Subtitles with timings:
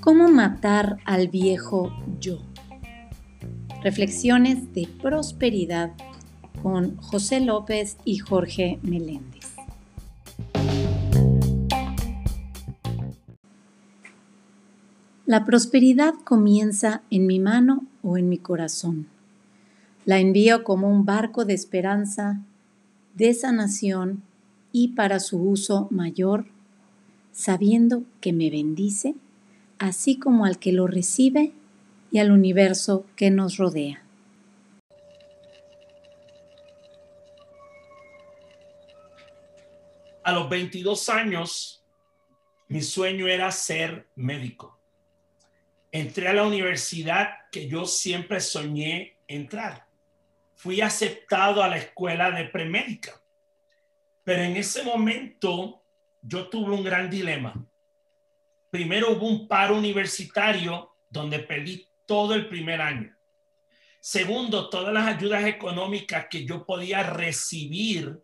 [0.00, 2.38] ¿Cómo matar al viejo yo?
[3.82, 5.92] Reflexiones de prosperidad
[6.62, 9.54] con José López y Jorge Meléndez.
[15.26, 19.06] La prosperidad comienza en mi mano o en mi corazón.
[20.04, 22.40] La envío como un barco de esperanza,
[23.14, 24.24] de sanación
[24.72, 26.46] y para su uso mayor,
[27.32, 29.14] sabiendo que me bendice,
[29.78, 31.52] así como al que lo recibe
[32.10, 34.04] y al universo que nos rodea.
[40.22, 41.82] A los 22 años,
[42.68, 44.78] mi sueño era ser médico.
[45.90, 49.86] Entré a la universidad que yo siempre soñé entrar.
[50.54, 53.19] Fui aceptado a la escuela de premédica.
[54.24, 55.82] Pero en ese momento
[56.22, 57.54] yo tuve un gran dilema.
[58.70, 63.16] Primero hubo un paro universitario donde perdí todo el primer año.
[64.00, 68.18] Segundo, todas las ayudas económicas que yo podía recibir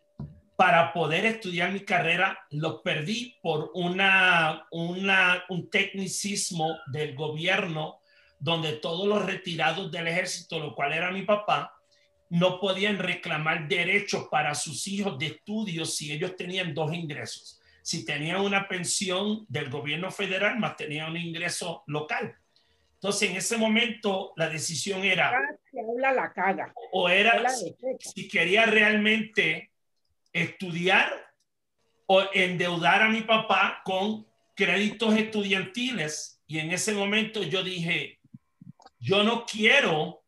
[0.57, 8.01] para poder estudiar mi carrera, los perdí por una, un tecnicismo del gobierno
[8.39, 11.76] donde todos los retirados del ejército, lo cual era mi papá,
[12.31, 17.61] no podían reclamar derechos para sus hijos de estudios si ellos tenían dos ingresos.
[17.83, 22.37] Si tenían una pensión del gobierno federal, más tenían un ingreso local.
[22.95, 25.33] Entonces, en ese momento, la decisión era...
[25.73, 26.73] la caga.
[26.93, 27.49] O era
[28.01, 29.71] si quería realmente
[30.33, 31.13] estudiar
[32.07, 36.43] o endeudar a mi papá con créditos estudiantiles.
[36.47, 38.19] Y en ese momento yo dije,
[38.99, 40.25] yo no quiero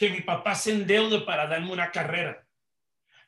[0.00, 2.42] que mi papá se endeude para darme una carrera.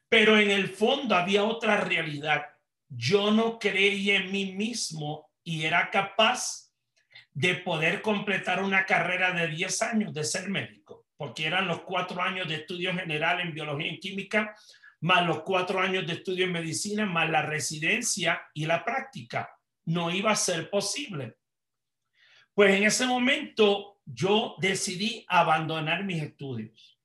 [0.09, 2.47] Pero en el fondo había otra realidad.
[2.89, 6.73] Yo no creía en mí mismo y era capaz
[7.31, 12.23] de poder completar una carrera de 10 años de ser médico, porque eran los cuatro
[12.23, 14.57] años de estudio general en biología y química,
[15.01, 19.51] más los cuatro años de estudio en medicina, más la residencia y la práctica.
[19.85, 21.37] No iba a ser posible.
[22.55, 26.99] Pues en ese momento yo decidí abandonar mis estudios,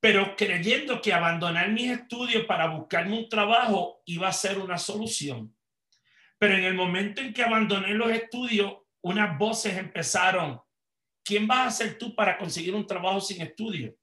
[0.00, 5.54] pero creyendo que abandonar mis estudios para buscarme un trabajo iba a ser una solución.
[6.38, 10.60] Pero en el momento en que abandoné los estudios, unas voces empezaron,
[11.24, 13.96] ¿quién vas a ser tú para conseguir un trabajo sin estudio?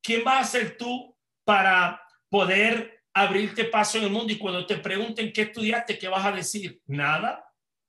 [0.00, 4.32] ¿Quién vas a ser tú para poder abrirte paso en el mundo?
[4.32, 6.80] Y cuando te pregunten qué estudiaste, ¿qué vas a decir?
[6.86, 7.44] Nada,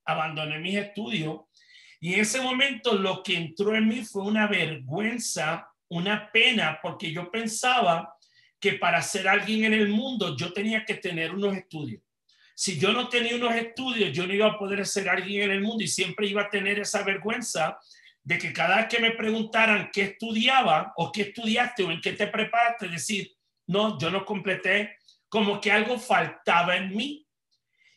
[0.05, 1.41] abandoné mis estudios.
[2.03, 7.11] Y en ese momento lo que entró en mí fue una vergüenza, una pena, porque
[7.11, 8.15] yo pensaba
[8.59, 12.01] que para ser alguien en el mundo yo tenía que tener unos estudios
[12.55, 15.61] si yo no tenía unos estudios, yo no iba a poder ser alguien en el
[15.61, 17.79] mundo y siempre iba a tener esa vergüenza
[18.23, 22.13] de que cada vez que me preguntaran qué estudiaba o qué estudiaste o en qué
[22.13, 23.31] te preparaste, decir,
[23.67, 24.97] no, yo no completé,
[25.27, 27.27] como que algo faltaba en mí.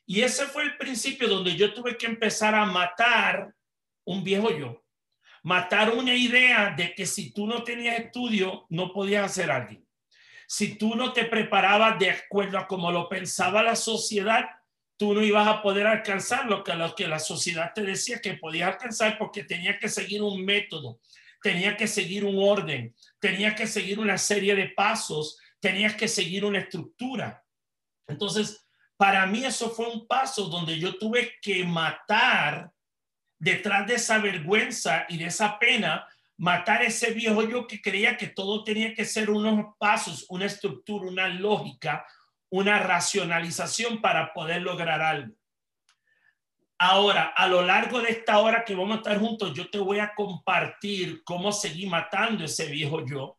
[0.07, 3.55] Y ese fue el principio donde yo tuve que empezar a matar
[4.07, 4.83] un viejo yo,
[5.43, 9.87] matar una idea de que si tú no tenías estudio, no podías ser alguien
[10.47, 14.45] si tú no te preparabas de acuerdo a como lo pensaba la sociedad,
[14.97, 18.35] tú no ibas a poder alcanzar lo que, lo que la sociedad te decía que
[18.35, 21.01] podías alcanzar porque tenía que seguir un método,
[21.43, 26.45] tenía que seguir un orden, tenía que seguir una serie de pasos, tenías que seguir
[26.45, 27.45] una estructura.
[28.07, 32.71] Entonces, para mí eso fue un paso donde yo tuve que matar
[33.39, 36.07] detrás de esa vergüenza y de esa pena,
[36.39, 41.09] matar ese viejo yo que creía que todo tenía que ser unos pasos, una estructura,
[41.09, 42.07] una lógica,
[42.51, 45.35] una racionalización para poder lograr algo.
[46.79, 49.99] Ahora, a lo largo de esta hora que vamos a estar juntos, yo te voy
[49.99, 53.39] a compartir cómo seguí matando ese viejo yo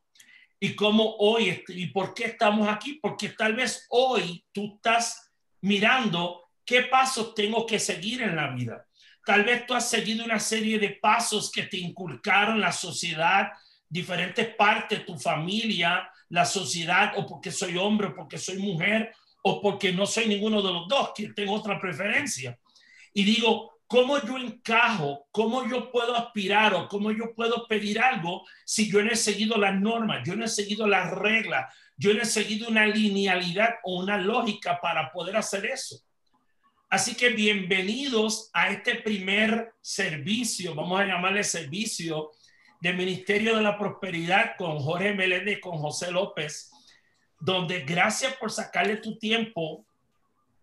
[0.59, 6.50] y cómo hoy y por qué estamos aquí, porque tal vez hoy tú estás mirando
[6.66, 8.86] qué pasos tengo que seguir en la vida.
[9.28, 13.50] Tal vez tú has seguido una serie de pasos que te inculcaron la sociedad,
[13.90, 19.14] diferentes partes, tu familia, la sociedad, o porque soy hombre, o porque soy mujer,
[19.44, 22.58] o porque no soy ninguno de los dos, que tengo otra preferencia.
[23.14, 25.28] Y digo, ¿cómo yo encajo?
[25.32, 29.58] ¿Cómo yo puedo aspirar o cómo yo puedo pedir algo si yo no he seguido
[29.58, 34.00] las normas, yo no he seguido las reglas, yo no he seguido una linealidad o
[34.00, 36.06] una lógica para poder hacer eso?
[36.89, 42.31] Así que bienvenidos a este primer servicio, vamos a llamarle servicio
[42.79, 46.72] del Ministerio de la Prosperidad con Jorge Meléndez, con José López,
[47.41, 49.85] donde gracias por sacarle tu tiempo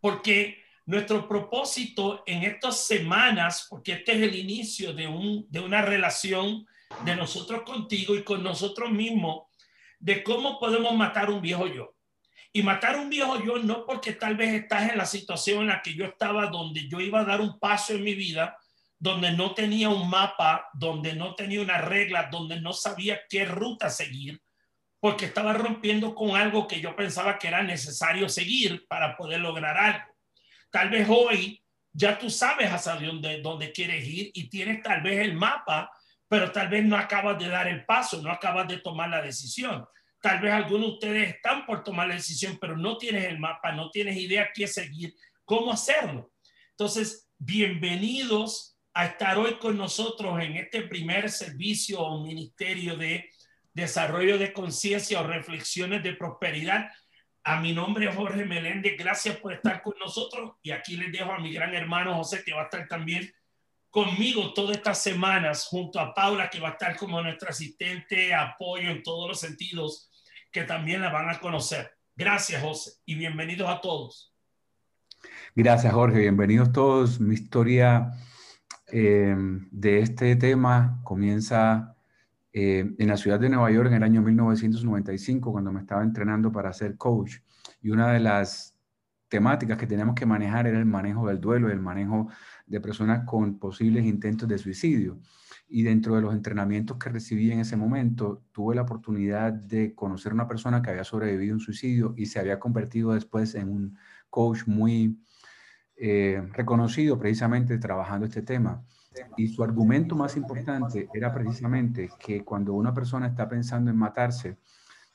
[0.01, 5.83] porque nuestro propósito en estas semanas, porque este es el inicio de, un, de una
[5.83, 6.67] relación
[7.05, 9.43] de nosotros contigo y con nosotros mismos,
[9.99, 11.94] de cómo podemos matar un viejo yo.
[12.57, 15.83] Y matar un viejo yo no porque tal vez estás en la situación en la
[15.83, 18.57] que yo estaba, donde yo iba a dar un paso en mi vida,
[18.97, 23.91] donde no tenía un mapa, donde no tenía una regla, donde no sabía qué ruta
[23.91, 24.41] seguir,
[25.01, 29.77] porque estaba rompiendo con algo que yo pensaba que era necesario seguir para poder lograr
[29.77, 30.15] algo.
[30.71, 31.61] Tal vez hoy
[31.93, 35.91] ya tú sabes hacia dónde, dónde quieres ir y tienes tal vez el mapa,
[36.29, 39.85] pero tal vez no acabas de dar el paso, no acabas de tomar la decisión.
[40.25, 43.73] Tal vez algunos de ustedes están por tomar la decisión, pero no tienes el mapa,
[43.73, 46.33] no tienes idea qué seguir, cómo hacerlo.
[46.71, 53.29] Entonces, bienvenidos a estar hoy con nosotros en este primer servicio o ministerio de
[53.75, 56.91] desarrollo de conciencia o reflexiones de prosperidad.
[57.43, 61.33] A mi nombre es Jorge Meléndez, gracias por estar con nosotros y aquí les dejo
[61.33, 63.31] a mi gran hermano José que va a estar también
[63.91, 68.89] conmigo todas estas semanas junto a Paula que va a estar como nuestra asistente, apoyo
[68.89, 70.09] en todos los sentidos
[70.55, 71.91] que también la van a conocer.
[72.15, 74.33] Gracias José y bienvenidos a todos.
[75.57, 77.19] Gracias Jorge, bienvenidos todos.
[77.19, 78.13] Mi historia
[78.87, 81.97] eh, de este tema comienza
[82.53, 86.53] eh, en la ciudad de Nueva York en el año 1995, cuando me estaba entrenando
[86.53, 87.39] para ser coach.
[87.83, 88.79] Y una de las
[89.27, 92.29] temáticas que teníamos que manejar era el manejo del duelo, el manejo
[92.65, 95.19] de personas con posibles intentos de suicidio.
[95.67, 100.33] Y dentro de los entrenamientos que recibí en ese momento, tuve la oportunidad de conocer
[100.33, 103.69] a una persona que había sobrevivido a un suicidio y se había convertido después en
[103.69, 103.99] un
[104.31, 105.19] coach muy
[105.97, 108.85] eh, reconocido precisamente trabajando este tema.
[109.37, 114.59] Y su argumento más importante era precisamente que cuando una persona está pensando en matarse,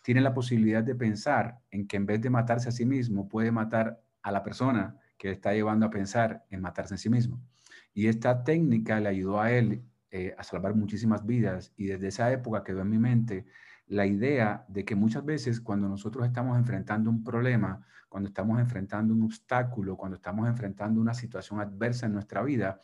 [0.01, 3.51] tiene la posibilidad de pensar en que en vez de matarse a sí mismo, puede
[3.51, 7.41] matar a la persona que le está llevando a pensar en matarse a sí mismo.
[7.93, 12.31] Y esta técnica le ayudó a él eh, a salvar muchísimas vidas y desde esa
[12.31, 13.45] época quedó en mi mente
[13.85, 19.13] la idea de que muchas veces cuando nosotros estamos enfrentando un problema, cuando estamos enfrentando
[19.13, 22.79] un obstáculo, cuando estamos enfrentando una situación adversa en nuestra vida,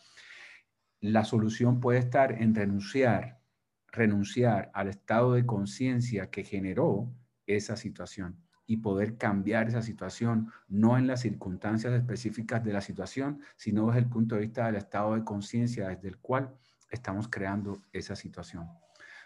[1.02, 3.40] la solución puede estar en renunciar,
[3.88, 7.12] renunciar al estado de conciencia que generó
[7.46, 13.42] esa situación y poder cambiar esa situación, no en las circunstancias específicas de la situación,
[13.56, 16.56] sino desde el punto de vista del estado de conciencia desde el cual
[16.90, 18.68] estamos creando esa situación.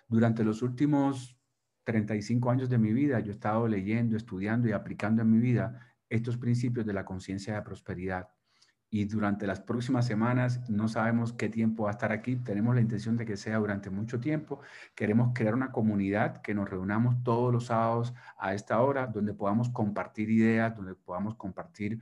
[0.08, 1.38] Durante los últimos
[1.84, 5.96] 35 años de mi vida, yo he estado leyendo, estudiando y aplicando en mi vida
[6.10, 8.30] estos principios de la conciencia de prosperidad
[8.92, 12.38] y durante las próximas semanas no sabemos qué tiempo va a estar aquí.
[12.38, 14.62] Tenemos la intención de que sea durante mucho tiempo.
[14.96, 19.70] Queremos crear una comunidad que nos reunamos todos los sábados a esta hora, donde podamos
[19.70, 22.00] compartir ideas, donde podamos compartir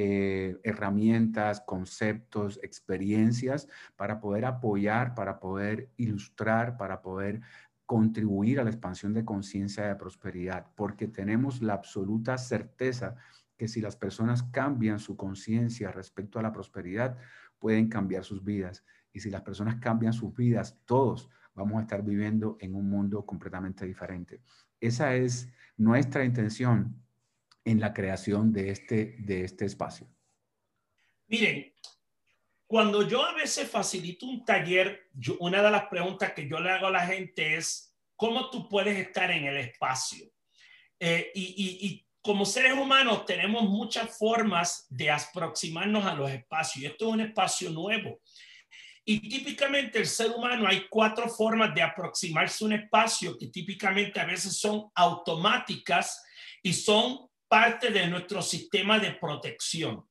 [0.00, 3.66] eh, herramientas, conceptos, experiencias
[3.96, 7.40] para poder apoyar, para poder ilustrar, para poder
[7.84, 13.16] contribuir a la expansión de conciencia de prosperidad, porque tenemos la absoluta certeza
[13.56, 17.16] que si las personas cambian su conciencia respecto a la prosperidad,
[17.58, 18.84] pueden cambiar sus vidas.
[19.12, 23.26] Y si las personas cambian sus vidas, todos vamos a estar viviendo en un mundo
[23.26, 24.42] completamente diferente.
[24.78, 27.02] Esa es nuestra intención
[27.68, 30.08] en la creación de este, de este espacio.
[31.26, 31.74] Miren,
[32.66, 36.86] cuando yo a veces facilito un taller, una de las preguntas que yo le hago
[36.86, 40.26] a la gente es, ¿cómo tú puedes estar en el espacio?
[40.98, 46.92] Eh, y, como seres humanos tenemos muchas formas de aproximarnos a los espacios.
[46.92, 48.20] Esto es un espacio nuevo.
[49.04, 54.20] Y típicamente el ser humano hay cuatro formas de aproximarse a un espacio que típicamente
[54.20, 56.22] a veces son automáticas
[56.62, 60.04] y son parte de nuestro sistema de protección.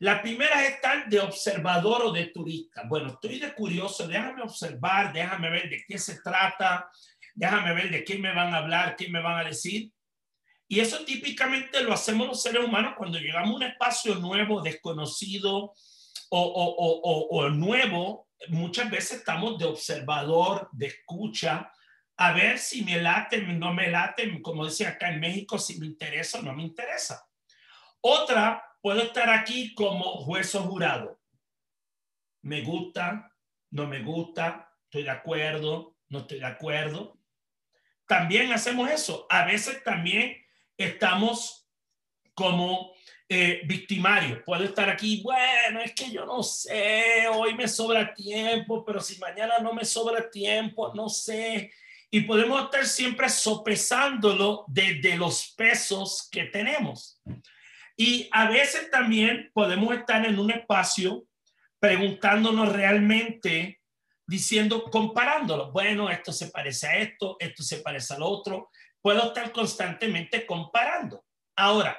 [0.00, 2.82] La primera es estar de observador o de turista.
[2.88, 6.90] Bueno, estoy de curioso, déjame observar, déjame ver de qué se trata,
[7.34, 9.90] déjame ver de qué me van a hablar, qué me van a decir.
[10.66, 15.72] Y eso típicamente lo hacemos los seres humanos cuando llegamos a un espacio nuevo, desconocido
[16.30, 18.28] o, nuevo.
[18.48, 21.70] Muchas veces estamos de observador, de escucha,
[22.16, 25.86] a ver si me late, no me late, como decía acá en México, si me
[25.86, 27.26] interesa o no me interesa.
[28.00, 31.20] Otra, puedo estar aquí como juez o jurado.
[32.42, 33.32] Me gusta,
[33.70, 37.18] no me gusta, estoy de acuerdo, no estoy de acuerdo.
[38.06, 39.26] También hacemos eso.
[39.30, 40.36] A veces también
[40.76, 41.68] estamos
[42.34, 42.92] como
[43.28, 44.42] eh, victimarios.
[44.44, 49.18] Puedo estar aquí, bueno, es que yo no sé, hoy me sobra tiempo, pero si
[49.18, 51.72] mañana no me sobra tiempo, no sé.
[52.14, 57.20] Y podemos estar siempre sopesándolo desde los pesos que tenemos.
[57.96, 61.24] Y a veces también podemos estar en un espacio
[61.80, 63.80] preguntándonos realmente,
[64.28, 65.72] diciendo, comparándolo.
[65.72, 68.70] Bueno, esto se parece a esto, esto se parece al otro.
[69.02, 71.24] Puedo estar constantemente comparando.
[71.56, 71.98] Ahora,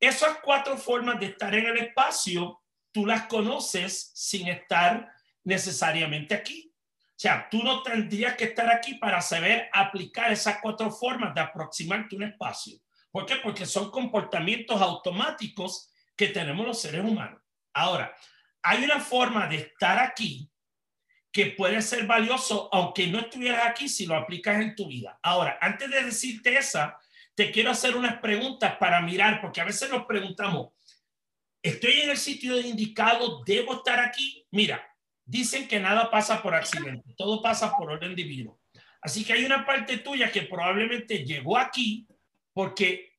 [0.00, 5.12] esas cuatro formas de estar en el espacio, tú las conoces sin estar
[5.44, 6.71] necesariamente aquí.
[7.22, 12.16] Sea, tú no tendrías que estar aquí para saber aplicar esas cuatro formas de aproximarte
[12.16, 12.80] un espacio.
[13.12, 13.36] ¿Por qué?
[13.36, 17.40] Porque son comportamientos automáticos que tenemos los seres humanos.
[17.74, 18.12] Ahora,
[18.60, 20.50] hay una forma de estar aquí
[21.30, 25.16] que puede ser valioso aunque no estuvieras aquí si lo aplicas en tu vida.
[25.22, 26.98] Ahora, antes de decirte esa,
[27.36, 30.72] te quiero hacer unas preguntas para mirar, porque a veces nos preguntamos,
[31.62, 33.44] ¿estoy en el sitio indicado?
[33.44, 34.44] ¿Debo estar aquí?
[34.50, 34.91] Mira,
[35.32, 38.60] dicen que nada pasa por accidente, todo pasa por orden divino.
[39.00, 42.06] Así que hay una parte tuya que probablemente llegó aquí
[42.52, 43.16] porque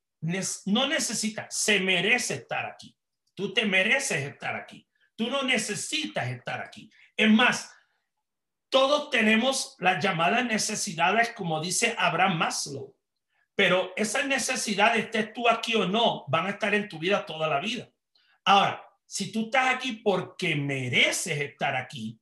[0.68, 2.96] no necesita, se merece estar aquí.
[3.34, 4.88] Tú te mereces estar aquí.
[5.16, 6.88] Tú no necesitas estar aquí.
[7.18, 7.74] Es más,
[8.70, 12.96] todos tenemos las llamadas necesidades, como dice Abraham Maslow,
[13.56, 17.48] pero esas necesidades, estés tú aquí o no, van a estar en tu vida toda
[17.48, 17.90] la vida.
[18.46, 22.20] Ahora, si tú estás aquí porque mereces estar aquí,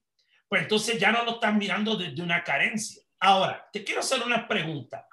[0.50, 3.02] pues entonces ya no lo estás mirando desde una carencia.
[3.18, 5.08] Ahora, te quiero hacer una pregunta.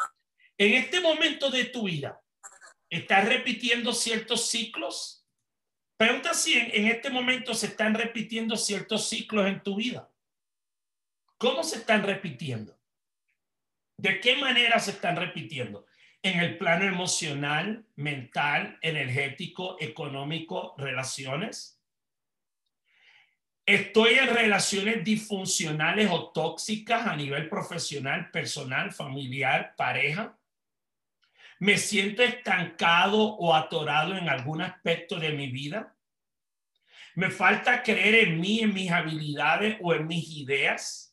[0.56, 2.20] En este momento de tu vida,
[2.90, 5.24] ¿estás repitiendo ciertos ciclos?
[5.96, 10.10] Pregunta si en, este momento se están repitiendo ciertos ciclos en tu vida.
[11.36, 12.76] ¿Cómo se están repitiendo?
[13.96, 15.86] ¿De qué manera se están repitiendo?
[16.22, 21.80] En el plano emocional, mental, energético, económico, relaciones.
[23.64, 30.38] Estoy en relaciones disfuncionales o tóxicas a nivel profesional, personal, familiar, pareja
[31.60, 35.96] me siento estancado o atorado en algún aspecto de mi vida.
[37.16, 41.07] Me falta creer en mí, en mis habilidades o en mis ideas.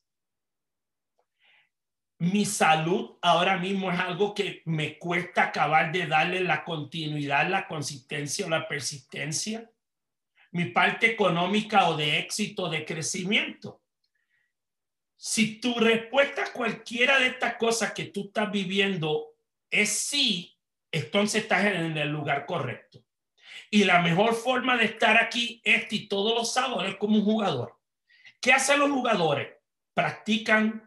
[2.18, 7.68] Mi salud ahora mismo es algo que me cuesta acabar de darle la continuidad, la
[7.68, 9.70] consistencia o la persistencia.
[10.52, 13.82] Mi parte económica o de éxito, de crecimiento.
[15.18, 19.36] Si tu respuesta a cualquiera de estas cosas que tú estás viviendo
[19.70, 20.58] es sí,
[20.92, 23.04] entonces estás en el lugar correcto.
[23.70, 27.78] Y la mejor forma de estar aquí este y todos los sábados como un jugador.
[28.40, 29.50] ¿Qué hacen los jugadores?
[29.94, 30.85] Practican,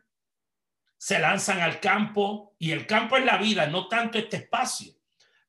[0.99, 4.93] se lanzan al campo y el campo es la vida, no tanto este espacio.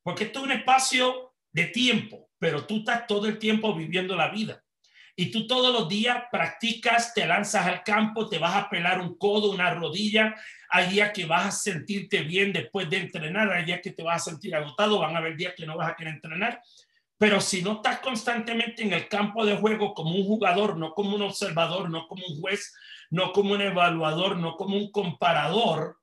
[0.02, 4.30] Porque esto es un espacio de tiempo, pero tú estás todo el tiempo viviendo la
[4.30, 4.62] vida.
[5.16, 9.18] Y tú todos los días practicas, te lanzas al campo, te vas a pelar un
[9.18, 10.34] codo, una rodilla,
[10.70, 14.22] hay días que vas a sentirte bien después de entrenar, hay días que te vas
[14.22, 16.62] a sentir agotado, van a haber días que no vas a querer entrenar.
[17.18, 21.16] Pero si no estás constantemente en el campo de juego como un jugador, no como
[21.16, 22.72] un observador, no como un juez,
[23.10, 25.98] no como un evaluador, no como un comparador,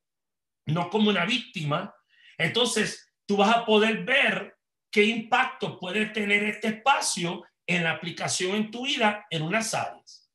[0.65, 1.95] no como una víctima,
[2.37, 4.57] entonces tú vas a poder ver
[4.91, 10.27] qué impacto puede tener este espacio en la aplicación en tu vida en unas áreas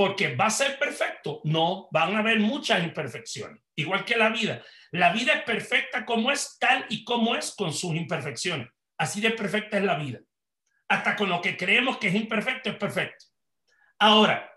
[0.00, 1.42] porque va a ser perfecto.
[1.44, 4.64] No, van a haber muchas imperfecciones, igual que la vida.
[4.92, 8.68] La vida es perfecta como es, tal y como es con sus imperfecciones.
[8.96, 10.20] Así de perfecta es la vida.
[10.88, 13.26] Hasta con lo que creemos que es imperfecto es perfecto.
[13.98, 14.50] Ahora,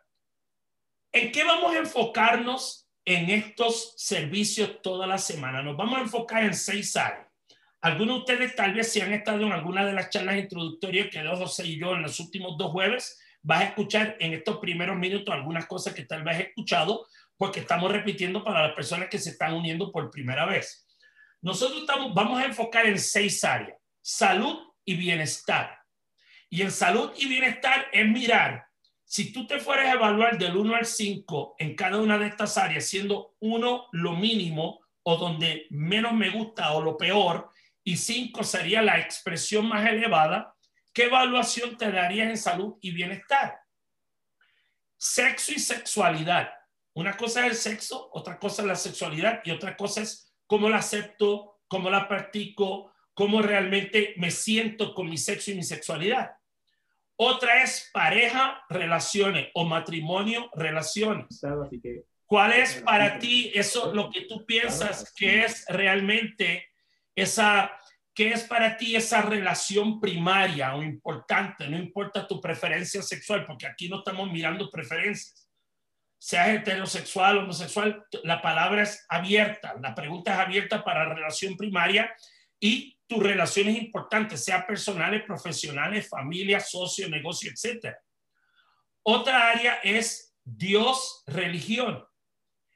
[1.14, 5.62] ¿en qué vamos a enfocarnos en estos servicios toda la semana?
[5.62, 7.28] Nos vamos a enfocar en seis áreas.
[7.82, 11.22] Algunos de ustedes tal vez si han estado en alguna de las charlas introductorias que
[11.22, 14.98] dos José y yo en los últimos dos jueves, vas a escuchar en estos primeros
[14.98, 17.06] minutos algunas cosas que tal vez has escuchado,
[17.38, 20.88] porque estamos repitiendo para las personas que se están uniendo por primera vez.
[21.42, 25.78] Nosotros vamos a enfocar en seis áreas, salud y bienestar.
[26.50, 28.66] Y en salud y bienestar es mirar,
[29.14, 32.58] si tú te fueras a evaluar del 1 al 5 en cada una de estas
[32.58, 37.52] áreas, siendo uno lo mínimo o donde menos me gusta o lo peor,
[37.84, 40.56] y 5 sería la expresión más elevada,
[40.92, 43.60] ¿qué evaluación te darías en salud y bienestar?
[44.98, 46.50] Sexo y sexualidad.
[46.94, 50.70] Una cosa es el sexo, otra cosa es la sexualidad y otra cosa es cómo
[50.70, 56.32] la acepto, cómo la practico, cómo realmente me siento con mi sexo y mi sexualidad.
[57.16, 61.42] Otra es pareja, relaciones o matrimonio, relaciones.
[62.26, 66.68] ¿Cuál es para ti eso, lo que tú piensas que es realmente
[67.16, 67.72] esa
[68.14, 71.68] ¿Qué es para ti esa relación primaria o importante?
[71.68, 75.50] No importa tu preferencia sexual, porque aquí no estamos mirando preferencias.
[76.20, 82.14] Seas heterosexual, homosexual, la palabra es abierta, la pregunta es abierta para relación primaria
[82.60, 87.96] y tus relaciones importantes, sea personales, profesionales, familia, socio, negocio, etc.
[89.04, 92.04] Otra área es Dios, religión.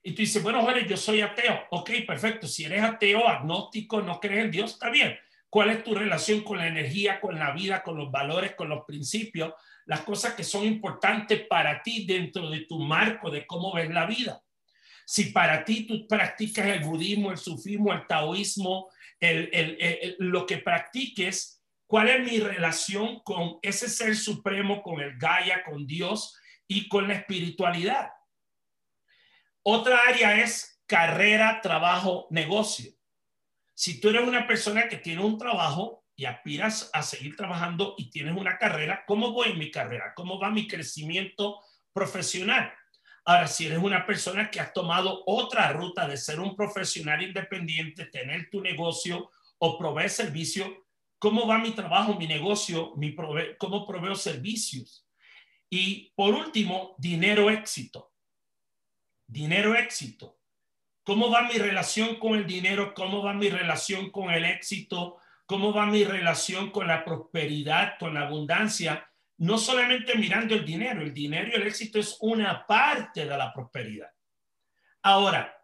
[0.03, 1.59] Y tú dices, bueno, Jorge, yo soy ateo.
[1.71, 2.47] Ok, perfecto.
[2.47, 5.17] Si eres ateo, agnóstico, no crees en Dios, está bien.
[5.49, 8.85] ¿Cuál es tu relación con la energía, con la vida, con los valores, con los
[8.85, 9.53] principios?
[9.85, 14.05] Las cosas que son importantes para ti dentro de tu marco de cómo ves la
[14.05, 14.41] vida.
[15.05, 21.63] Si para ti tú practicas el budismo, el sufismo, el taoísmo, el, lo que practiques,
[21.87, 27.07] ¿cuál es mi relación con ese ser supremo, con el Gaia, con Dios y con
[27.07, 28.11] la espiritualidad?
[29.63, 32.91] Otra área es carrera, trabajo, negocio.
[33.73, 38.09] Si tú eres una persona que tiene un trabajo y aspiras a seguir trabajando y
[38.09, 40.13] tienes una carrera, ¿cómo voy en mi carrera?
[40.15, 41.59] ¿Cómo va mi crecimiento
[41.93, 42.73] profesional?
[43.27, 48.05] Ahora, si eres una persona que has tomado otra ruta de ser un profesional independiente,
[48.05, 49.29] tener tu negocio
[49.59, 50.85] o proveer servicio,
[51.19, 53.15] ¿cómo va mi trabajo, mi negocio, mi
[53.59, 55.05] cómo proveo servicios?
[55.69, 58.11] Y por último, dinero éxito
[59.27, 60.39] dinero éxito.
[61.03, 62.93] ¿Cómo va mi relación con el dinero?
[62.93, 65.17] ¿Cómo va mi relación con el éxito?
[65.45, 69.06] ¿Cómo va mi relación con la prosperidad, con la abundancia?
[69.37, 73.53] No solamente mirando el dinero, el dinero y el éxito es una parte de la
[73.53, 74.11] prosperidad.
[75.03, 75.55] Ahora,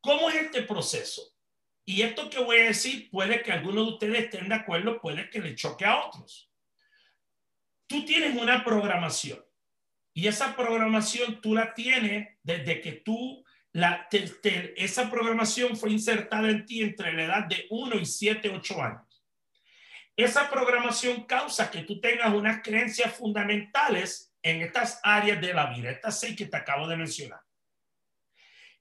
[0.00, 1.22] ¿cómo es este proceso?
[1.84, 5.28] Y esto que voy a decir puede que algunos de ustedes estén de acuerdo, puede
[5.30, 6.48] que le choque a otros.
[7.88, 9.44] Tú tienes una programación
[10.14, 14.08] y esa programación tú la tienes desde que tú, la,
[14.76, 19.11] esa programación fue insertada en ti entre la edad de 1 y 7, 8 años.
[20.16, 25.90] Esa programación causa que tú tengas unas creencias fundamentales en estas áreas de la vida,
[25.90, 27.40] estas seis que te acabo de mencionar.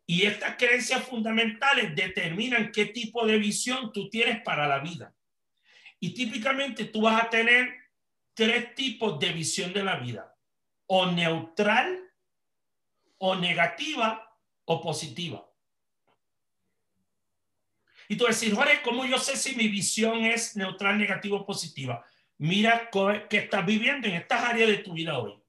[0.06, 5.14] Y estas creencias fundamentales determinan qué tipo de visión tú tienes para la vida.
[6.00, 7.74] Y típicamente tú vas a tener
[8.34, 10.36] tres tipos de visión de la vida
[10.88, 11.98] o neutral
[13.20, 15.51] o negativa o positiva.
[18.12, 22.06] Y tú decir, Jorge, ¿cómo yo sé si mi visión es neutral, negativa o positiva?
[22.40, 22.90] Mira
[23.30, 25.42] qué estás viviendo en estas áreas de tu vida hoy.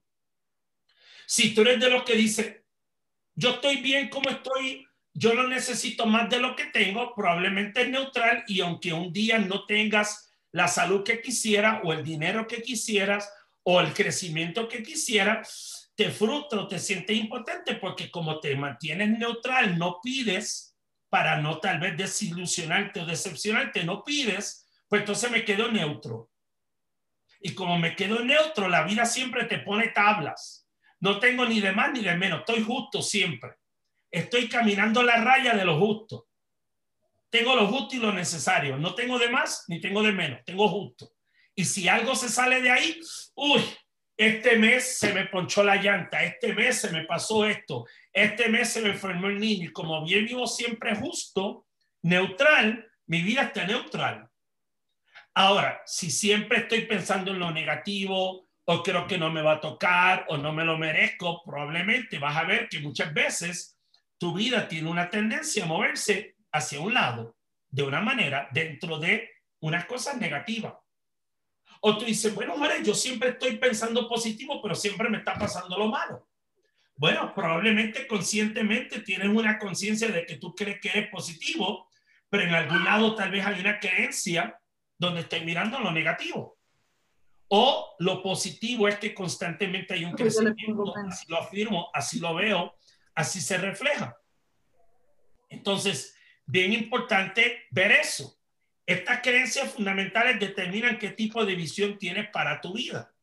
[1.25, 2.63] Si tú eres de los que dice,
[3.35, 7.89] yo estoy bien como estoy, yo no necesito más de lo que tengo, probablemente es
[7.89, 12.61] neutral y aunque un día no tengas la salud que quisiera o el dinero que
[12.61, 13.29] quisieras
[13.63, 15.45] o el crecimiento que quisiera,
[15.95, 20.72] te frustra te sientes impotente porque como te mantienes neutral, no pides
[21.13, 26.31] para no tal vez desilusionarte o decepcionarte, no pides, pues entonces me quedo neutro.
[27.39, 30.67] Y como me quedo neutro, la vida siempre te pone tablas.
[31.01, 33.51] No tengo ni de más ni de menos, estoy justo siempre.
[34.09, 36.29] Estoy caminando la raya de lo justo.
[37.29, 38.79] Tengo lo justo y lo necesario.
[38.79, 41.11] No tengo de más ni tengo de menos, tengo justo.
[41.53, 42.99] Y si algo se sale de ahí,
[43.35, 43.61] uy,
[44.17, 48.71] este mes se me ponchó la llanta, este mes se me pasó esto, este mes
[48.71, 49.69] se me enfermó el niño.
[49.69, 51.65] Y como bien vivo siempre justo,
[52.03, 54.29] neutral, mi vida está neutral.
[55.33, 59.61] Ahora, si siempre estoy pensando en lo negativo, o creo que no me va a
[59.61, 63.77] tocar, o no me lo merezco, probablemente vas a ver que muchas veces
[64.17, 67.35] tu vida tiene una tendencia a moverse hacia un lado,
[67.69, 70.75] de una manera, dentro de unas cosas negativas.
[71.81, 75.77] O tú dices, bueno, Jorge, yo siempre estoy pensando positivo, pero siempre me está pasando
[75.77, 76.29] lo malo.
[76.95, 81.89] Bueno, probablemente conscientemente tienes una conciencia de que tú crees que eres positivo,
[82.29, 84.59] pero en algún lado tal vez hay una creencia
[84.97, 86.57] donde estás mirando lo negativo.
[87.47, 92.75] O lo positivo es que constantemente hay un crecimiento, así lo afirmo, así lo veo,
[93.13, 94.17] así se refleja.
[95.49, 98.39] Entonces, bien importante ver eso.
[98.85, 103.13] Estas creencias fundamentales determinan qué tipo de visión tienes para tu vida.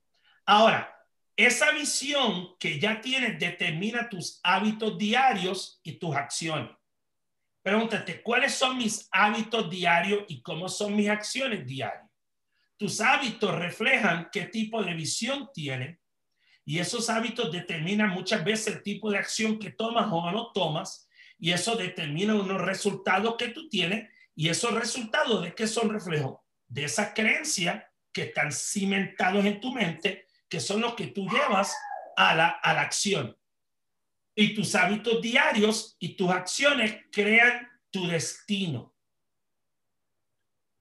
[0.46, 0.99] Ahora,
[1.44, 6.70] esa visión que ya tienes determina tus hábitos diarios y tus acciones.
[7.62, 12.11] Pregúntate, ¿cuáles son mis hábitos diarios y cómo son mis acciones diarias?
[12.76, 15.98] Tus hábitos reflejan qué tipo de visión tienes
[16.64, 21.09] y esos hábitos determinan muchas veces el tipo de acción que tomas o no tomas
[21.38, 26.38] y eso determina unos resultados que tú tienes y esos resultados de qué son reflejos
[26.70, 31.74] de esas creencias que están cimentados en tu mente, que son los que tú llevas
[32.16, 33.36] a la, a la acción.
[34.34, 38.94] Y tus hábitos diarios y tus acciones crean tu destino.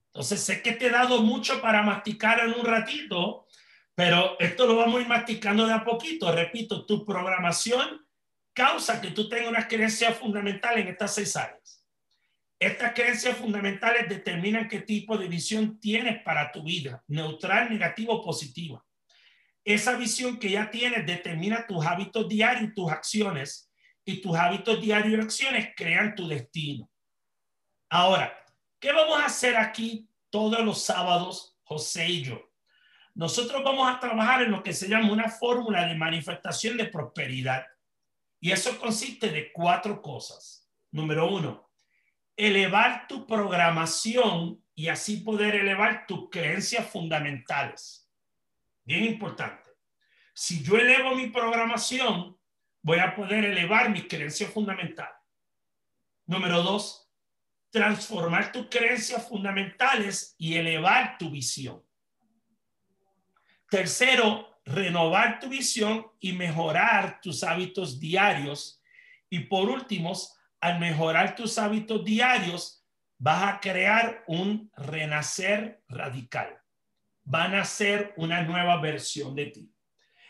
[0.08, 3.48] Entonces, sé que te he dado mucho para masticar en un ratito,
[3.94, 6.32] pero esto lo vamos a ir masticando de a poquito.
[6.32, 8.06] Repito, tu programación
[8.54, 11.86] causa que tú tengas una creencia fundamental en estas seis áreas.
[12.58, 18.24] Estas creencias fundamentales determinan qué tipo de visión tienes para tu vida, neutral, negativo o
[18.24, 18.84] positiva.
[19.64, 23.70] Esa visión que ya tienes determina tus hábitos diarios tus acciones,
[24.10, 26.90] y tus hábitos diarios y acciones crean tu destino.
[27.90, 28.36] Ahora,
[28.80, 32.42] ¿qué vamos a hacer aquí todos los sábados, José y yo?
[33.14, 37.66] Nosotros vamos a trabajar en lo que se llama una fórmula de manifestación de prosperidad.
[38.40, 40.68] Y eso consiste de cuatro cosas.
[40.92, 41.70] Número uno,
[42.36, 47.99] elevar tu programación y así poder elevar tus creencias fundamentales.
[48.90, 49.70] Bien importante.
[50.34, 52.36] Si yo elevo mi programación,
[52.82, 55.14] voy a poder elevar mis creencias fundamentales.
[56.26, 57.08] Número dos,
[57.70, 61.84] transformar tus creencias fundamentales y elevar tu visión.
[63.70, 68.82] Tercero, renovar tu visión y mejorar tus hábitos diarios.
[69.30, 70.14] Y por último,
[70.62, 72.84] al mejorar tus hábitos diarios,
[73.20, 76.60] vas a crear un renacer radical.
[77.30, 79.72] Van a ser una nueva versión de ti.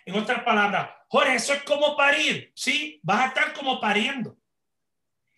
[0.06, 3.00] En otras palabras, Jorge, eso es como parir, ¿sí?
[3.04, 4.38] Vas a estar como pariendo.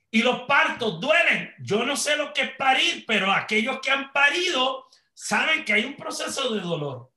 [0.10, 1.54] Y los partos duelen.
[1.60, 5.86] Yo no sé lo que es parir, pero aquellos que han parido saben que hay
[5.86, 7.12] un proceso de dolor.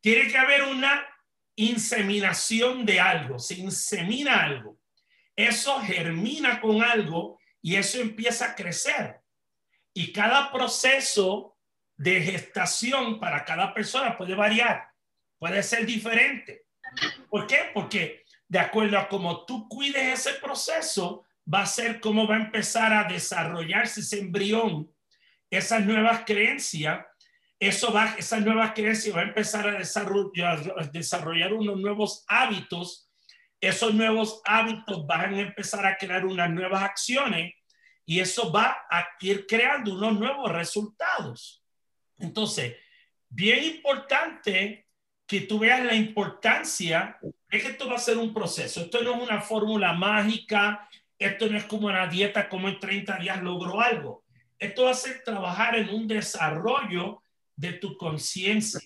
[0.00, 1.06] Tiene que haber una
[1.56, 4.78] inseminación de algo, se insemina algo
[5.36, 9.20] eso germina con algo y eso empieza a crecer.
[9.92, 11.53] Y cada proceso
[11.96, 14.88] de gestación para cada persona puede variar,
[15.38, 16.66] puede ser diferente.
[17.28, 17.70] ¿Por qué?
[17.72, 22.44] Porque de acuerdo a cómo tú cuides ese proceso, va a ser cómo va a
[22.44, 24.90] empezar a desarrollarse ese embrión,
[25.50, 27.04] esas nuevas creencias.
[27.58, 33.04] Eso va, esas nuevas creencias va a empezar a desarrollar, a desarrollar unos nuevos hábitos
[33.68, 37.54] esos nuevos hábitos van a empezar a crear unas nuevas acciones
[38.04, 41.63] y eso va a ir creando unos nuevos resultados.
[42.18, 42.76] Entonces,
[43.28, 44.86] bien importante
[45.26, 48.82] que tú veas la importancia de que esto va a ser un proceso.
[48.82, 53.18] Esto no es una fórmula mágica, esto no es como una dieta como en 30
[53.18, 54.24] días logro algo.
[54.58, 57.22] Esto va a ser trabajar en un desarrollo
[57.56, 58.80] de tu conciencia.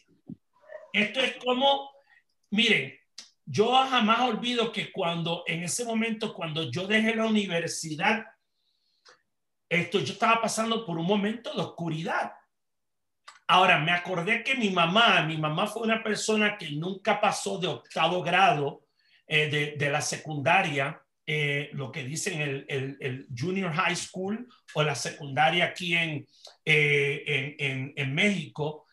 [0.92, 1.90] Esto es como,
[2.50, 2.98] miren,
[3.44, 8.26] yo jamás olvido que cuando en ese momento, cuando yo dejé la universidad,
[9.68, 12.32] esto yo estaba pasando por un momento de oscuridad.
[13.48, 17.66] Ahora, me acordé que mi mamá, mi mamá fue una persona que nunca pasó de
[17.66, 18.84] octavo grado
[19.26, 24.46] eh, de, de, la secundaria, eh, lo que dicen el, el, el, junior high school
[24.74, 26.26] o la secundaria aquí en,
[26.64, 28.86] eh, en, en, en México.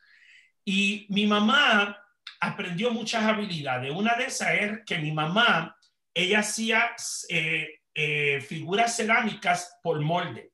[0.63, 1.97] Y mi mamá
[2.39, 3.91] aprendió muchas habilidades.
[3.91, 5.75] Una de esas es que mi mamá,
[6.13, 6.95] ella hacía
[7.29, 10.51] eh, eh, figuras cerámicas por molde.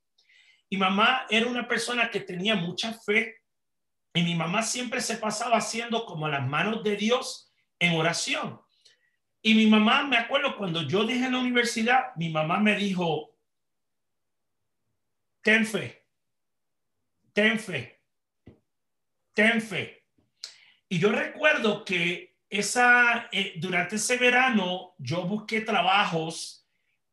[0.69, 3.40] Y mamá era una persona que tenía mucha fe
[4.13, 8.61] y mi mamá siempre se pasaba haciendo como las manos de Dios en oración.
[9.41, 13.35] Y mi mamá, me acuerdo cuando yo en la universidad, mi mamá me dijo,
[15.41, 16.05] ten fe,
[17.33, 18.01] ten fe,
[19.33, 20.05] ten fe.
[20.89, 26.67] Y yo recuerdo que esa, eh, durante ese verano yo busqué trabajos,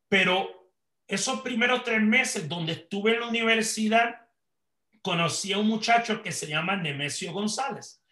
[0.09, 0.73] pero
[1.07, 4.28] esos primeros tres meses donde estuve en la universidad,
[5.09, 8.05] conocí a un muchacho que se llama Nemesio González.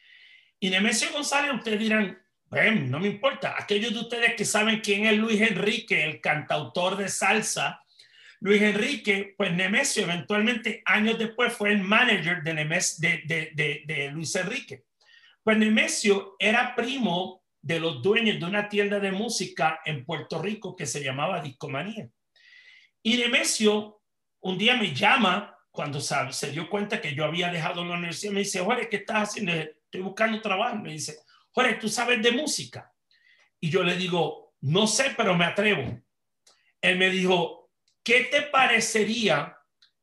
[0.59, 3.55] Y Nemesio González, ustedes dirán, bueno, no me importa.
[3.59, 7.83] Aquellos de ustedes que saben quién es Luis Enrique, el cantautor de salsa,
[8.41, 14.11] Luis Enrique, pues Nemesio eventualmente años después fue el manager de, Nemes, de, de, de
[14.11, 14.85] Luis Enrique.
[15.43, 20.75] Pues Nemesio era primo de los dueños de una tienda de música en Puerto Rico
[20.75, 22.09] que se llamaba Discomanía.
[23.03, 24.01] Y Nemesio
[24.41, 28.33] un día me llama cuando se dio cuenta que yo había dejado la universidad.
[28.33, 29.53] Me dice, Jorge, ¿qué estás haciendo?
[29.53, 30.75] Estoy buscando trabajo.
[30.77, 31.19] Me dice,
[31.53, 32.93] Jorge, ¿tú sabes de música?
[33.61, 36.01] Y yo le digo, no sé, pero me atrevo.
[36.81, 37.71] Él me dijo,
[38.03, 39.57] ¿qué te parecería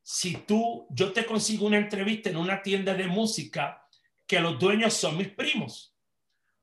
[0.04, 3.88] si tú, yo te consigo una entrevista en una tienda de música
[4.26, 5.96] que los dueños son mis primos.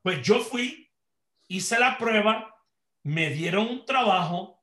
[0.04, 0.92] Pues yo fui,
[1.48, 2.56] hice la prueba,
[3.04, 4.61] me dieron un trabajo.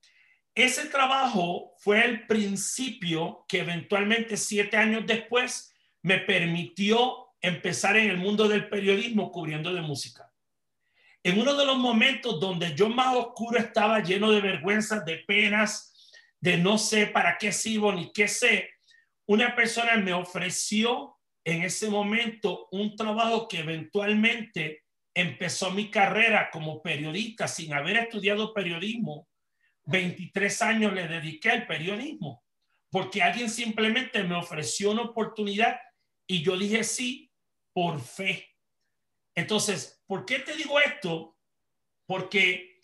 [0.58, 8.16] Ese trabajo fue el principio que eventualmente siete años después me permitió empezar en el
[8.16, 10.32] mundo del periodismo cubriendo de música.
[11.22, 16.10] En uno de los momentos donde yo más oscuro estaba lleno de vergüenza, de penas,
[16.40, 18.68] de no sé para qué sirvo ni qué sé,
[19.26, 24.82] una persona me ofreció en ese momento un trabajo que eventualmente
[25.14, 29.28] empezó mi carrera como periodista sin haber estudiado periodismo.
[29.88, 32.44] 23 años le dediqué al periodismo
[32.90, 35.80] porque alguien simplemente me ofreció una oportunidad
[36.26, 37.32] y yo dije sí
[37.72, 38.54] por fe.
[39.34, 41.36] Entonces, ¿por qué te digo esto?
[42.06, 42.80] Porque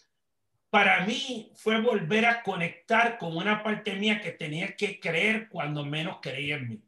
[0.70, 5.84] para mí fue volver a conectar con una parte mía que tenía que creer cuando
[5.84, 6.84] menos creía en mí.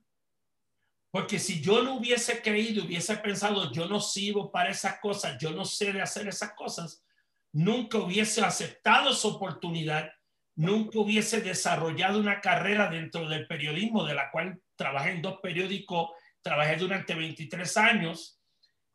[1.11, 5.51] Porque si yo no hubiese creído, hubiese pensado, yo no sirvo para esas cosas, yo
[5.51, 7.06] no sé de hacer esas cosas,
[7.57, 10.13] nunca hubiese aceptado esa oportunidad,
[10.57, 16.11] nunca hubiese desarrollado una carrera dentro del periodismo, de la cual trabajé en dos periódicos,
[16.43, 18.39] trabajé durante 23 años,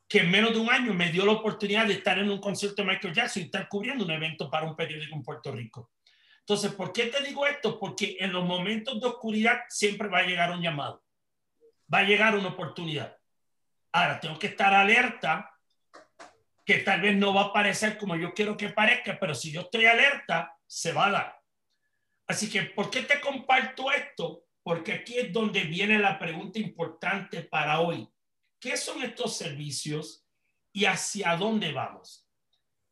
[0.07, 2.83] que en menos de un año me dio la oportunidad de estar en un concierto
[2.83, 5.89] de Michael Jackson y estar cubriendo un evento para un periódico en Puerto Rico.
[6.41, 7.79] Entonces, ¿por qué te digo esto?
[7.79, 11.03] Porque en los momentos de oscuridad siempre va a llegar un llamado,
[11.91, 13.17] va a llegar una oportunidad.
[13.91, 15.50] Ahora, tengo que estar alerta
[16.65, 19.61] que tal vez no va a parecer como yo quiero que parezca, pero si yo
[19.61, 21.41] estoy alerta, se va a dar.
[22.27, 24.45] Así que, ¿por qué te comparto esto?
[24.63, 28.07] Porque aquí es donde viene la pregunta importante para hoy.
[28.59, 30.25] ¿Qué son estos servicios
[30.71, 32.27] y hacia dónde vamos?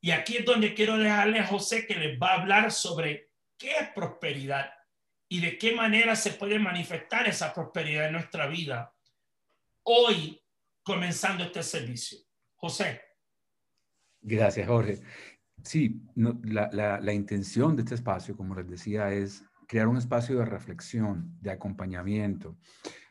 [0.02, 3.72] Y aquí es donde quiero dejarle a José que les va a hablar sobre qué
[3.78, 4.74] es prosperidad
[5.28, 8.94] y de qué manera se puede manifestar esa prosperidad en nuestra vida
[9.84, 10.42] hoy
[10.84, 12.20] comenzando este servicio.
[12.56, 13.09] José.
[14.22, 15.00] Gracias, Jorge.
[15.64, 20.46] Sí, la, la, intención de este espacio, como les decía, es crear un espacio de
[20.46, 22.58] reflexión, de acompañamiento,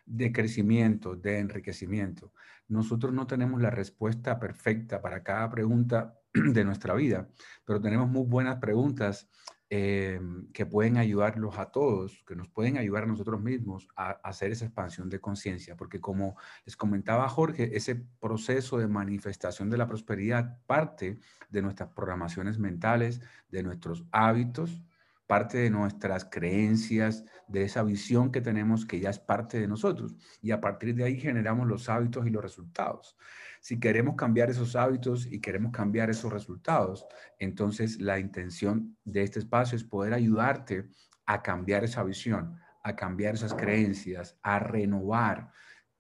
[0.06, 2.32] de crecimiento, de enriquecimiento.
[2.68, 7.28] Nosotros no tenemos la respuesta perfecta para cada pregunta de nuestra vida,
[7.64, 9.28] pero tenemos muy buenas preguntas
[9.70, 10.18] eh,
[10.54, 14.64] que pueden ayudarlos a todos, que nos pueden ayudar a nosotros mismos a, hacer esa
[14.64, 20.58] expansión de conciencia, porque como les comentaba Jorge, ese proceso de manifestación de la prosperidad
[20.66, 21.18] parte
[21.50, 24.82] de nuestras programaciones mentales, de nuestros hábitos,
[25.26, 30.16] parte de nuestras creencias, de esa visión que tenemos que ya es parte de nosotros.
[30.40, 33.18] Y a partir de ahí generamos los hábitos y los resultados.
[33.68, 37.06] Si queremos cambiar esos hábitos y queremos cambiar esos resultados,
[37.38, 40.88] entonces la intención de este espacio es poder ayudarte
[41.26, 45.50] a cambiar esa visión, a cambiar esas creencias, a renovar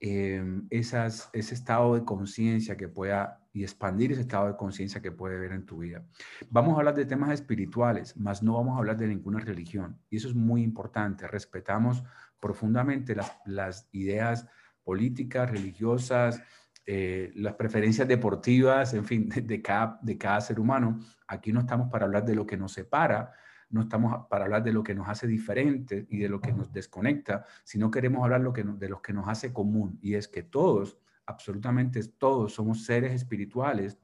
[0.00, 5.12] em, esas, ese estado de conciencia que pueda y expandir ese estado de conciencia que
[5.12, 6.06] puede haber en tu vida.
[6.48, 10.00] Vamos a hablar de temas espirituales, mas no vamos a hablar de ninguna religión.
[10.08, 11.28] Y eso es muy importante.
[11.28, 12.02] Respetamos
[12.40, 14.46] profundamente las, las ideas
[14.84, 16.40] políticas, religiosas,
[16.90, 20.98] eh, las preferencias deportivas, en fin, de, cada, de cada ser humano.
[21.26, 23.34] Aquí no estamos para hablar de lo que nos separa,
[23.68, 26.72] no estamos para hablar de lo que nos hace diferente y de lo que nos
[26.72, 29.98] desconecta, sino queremos hablar lo que de lo que nos hace común.
[30.00, 33.98] Y es que todos, absolutamente todos, somos seres espirituales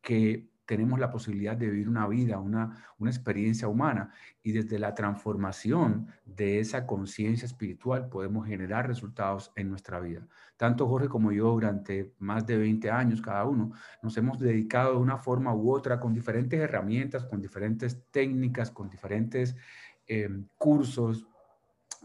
[0.00, 4.10] que tenemos la posibilidad de vivir una vida, una, una experiencia humana
[4.42, 10.26] y desde la transformación de esa conciencia espiritual podemos generar resultados en nuestra vida.
[10.56, 14.98] Tanto Jorge como yo durante más de 20 años cada uno nos hemos dedicado de
[14.98, 19.54] una forma u otra con diferentes herramientas, con diferentes técnicas, con diferentes
[20.06, 21.26] em, cursos,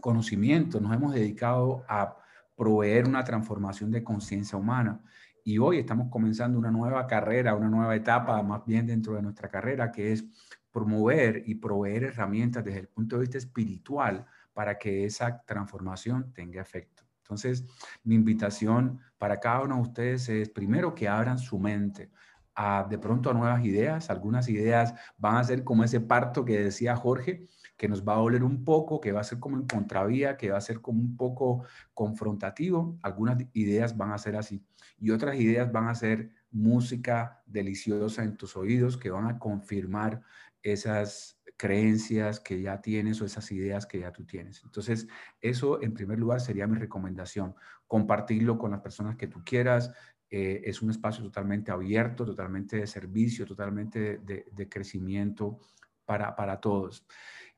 [0.00, 2.16] conocimientos, nos hemos dedicado a
[2.56, 5.00] proveer una transformación de conciencia humana
[5.44, 9.48] y hoy estamos comenzando una nueva carrera, una nueva etapa más bien dentro de nuestra
[9.48, 10.24] carrera, que es
[10.70, 16.60] promover y proveer herramientas desde el punto de vista espiritual para que esa transformación tenga
[16.60, 17.02] efecto.
[17.22, 17.64] Entonces,
[18.04, 22.10] mi invitación para cada uno de ustedes es primero que abran su mente
[22.54, 24.10] a de pronto a nuevas ideas.
[24.10, 27.48] Algunas ideas van a ser como ese parto que decía Jorge,
[27.82, 30.52] que nos va a doler un poco, que va a ser como en contravía, que
[30.52, 31.64] va a ser como un poco
[31.94, 32.96] confrontativo.
[33.02, 34.64] Algunas ideas van a ser así
[35.00, 40.22] y otras ideas van a ser música deliciosa en tus oídos que van a confirmar
[40.62, 44.62] esas creencias que ya tienes o esas ideas que ya tú tienes.
[44.62, 45.08] Entonces,
[45.40, 47.56] eso en primer lugar sería mi recomendación,
[47.88, 49.92] compartirlo con las personas que tú quieras.
[50.30, 55.58] Eh, es un espacio totalmente abierto, totalmente de servicio, totalmente de, crecimiento
[56.04, 57.04] para, para todos.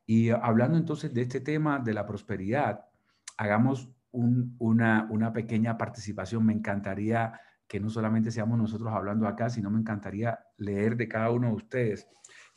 [0.06, 2.86] Y hablando entonces de este tema de la prosperidad,
[3.36, 6.44] hagamos una, una pequeña participación.
[6.46, 11.30] Me encantaría que no solamente seamos nosotros hablando acá, sino me encantaría leer de cada
[11.30, 12.08] uno de ustedes.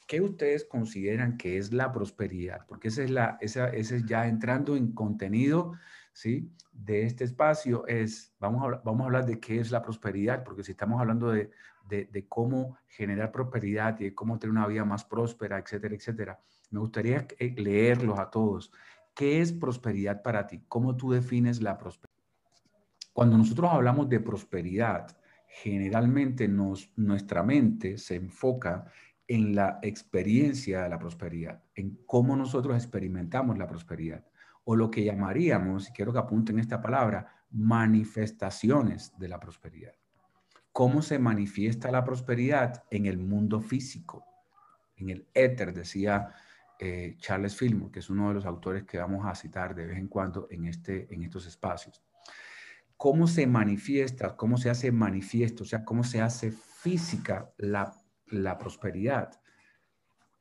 [0.07, 2.65] ¿Qué ustedes consideran que es la prosperidad?
[2.67, 5.73] Porque esa es la, esa, ese es ya entrando en contenido,
[6.13, 6.53] ¿sí?
[6.71, 10.63] De este espacio es, vamos a, vamos a hablar de qué es la prosperidad, porque
[10.63, 11.51] si estamos hablando de,
[11.89, 17.27] de, cómo generar prosperidad y cómo tener una vida más próspera, etcétera, etcétera, me gustaría
[17.39, 18.71] eh, leerlos a todos.
[19.13, 20.61] ¿Qué es prosperidad para ti?
[20.67, 22.15] ¿Cómo tú defines la prosperidad?
[23.13, 28.85] Cuando nosotros hablamos de prosperidad, generalmente nos, nuestra mente se enfoca
[29.27, 34.25] en la experiencia de la prosperidad, en cómo nosotros experimentamos la prosperidad.
[34.69, 39.93] o lo que llamaríamos, y quiero que apunten esta palabra, manifestaciones de la prosperidad.
[40.73, 44.25] ¿Cómo se manifiesta la prosperidad en el mundo físico?
[44.97, 46.33] En el éter, decía
[46.79, 49.97] eh, Charles Fillmore, que es uno de los autores que vamos a citar de vez
[49.97, 52.03] en cuando en, este, en estos espacios.
[52.95, 57.93] ¿Cómo se manifiesta, cómo se hace manifiesto, o sea, cómo se hace física la,
[58.27, 59.39] la prosperidad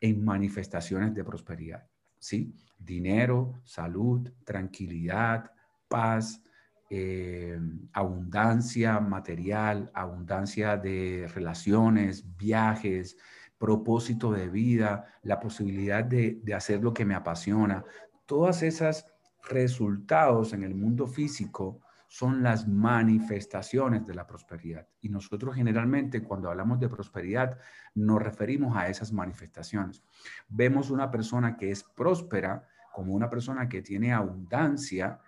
[0.01, 1.87] en manifestaciones de prosperidad?
[2.19, 2.55] ¿Sí?
[2.79, 5.51] Dinero, salud, tranquilidad,
[5.89, 6.43] paz,
[6.89, 7.59] eh,
[7.93, 13.17] abundancia material, abundancia de relaciones, viajes,
[13.59, 17.85] propósito de vida, la posibilidad de, de hacer lo que me apasiona.
[18.27, 19.07] Todas esas
[19.49, 24.87] resultados en el mundo físico son las manifestaciones de la prosperidad.
[25.01, 27.59] Y nosotros generalmente cuando hablamos de prosperidad
[27.95, 30.03] nos referimos a esas manifestaciones.
[30.49, 35.21] Vemos una persona que es próspera como una persona que tiene abundancia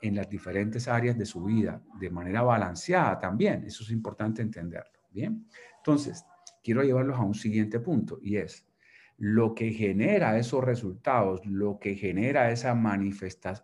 [0.00, 3.64] en las diferentes áreas de su vida, de manera balanceada también.
[3.64, 4.92] Eso es importante entenderlo.
[5.10, 6.24] Bien, entonces,
[6.68, 8.68] quiero llevarlos a un siguiente punto y es
[9.16, 12.76] lo que genera esos resultados, lo que genera esa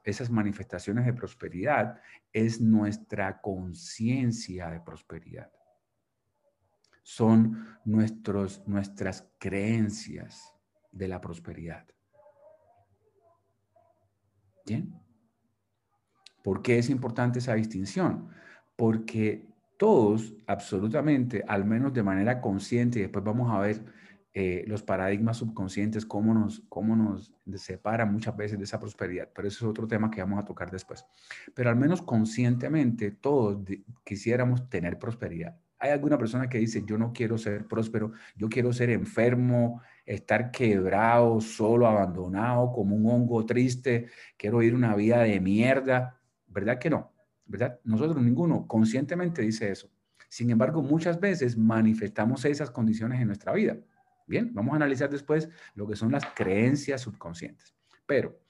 [0.04, 2.00] esas manifestaciones de prosperidad
[2.32, 5.52] es nuestra conciencia de prosperidad.
[7.02, 10.54] Son nuestros, nuestras creencias
[10.90, 11.86] de la prosperidad.
[14.64, 14.98] ¿Bien?
[16.42, 18.30] ¿Por qué es importante esa distinción?
[18.76, 19.53] Porque
[19.84, 23.84] todos, absolutamente, al menos de manera consciente, y después vamos a ver
[24.32, 29.46] eh, los paradigmas subconscientes, cómo nos, cómo nos separan muchas veces de esa prosperidad, pero
[29.46, 31.04] eso es otro tema que vamos a tocar después.
[31.54, 33.58] Pero al menos conscientemente todos
[34.04, 35.54] quisiéramos tener prosperidad.
[35.78, 40.50] Hay alguna persona que dice, yo no quiero ser próspero, yo quiero ser enfermo, estar
[40.50, 44.06] quebrado, solo, abandonado, como un hongo triste,
[44.38, 46.22] quiero ir una vida de mierda.
[46.46, 47.13] ¿Verdad que no?
[47.84, 49.90] Nosotros ninguno conscientemente dice eso.
[50.28, 53.76] Sin embargo, muchas veces manifestamos esas condiciones en nuestra vida.
[54.26, 57.74] Bien, vamos a analizar después lo que son las creencias subconscientes.
[58.06, 58.40] Pero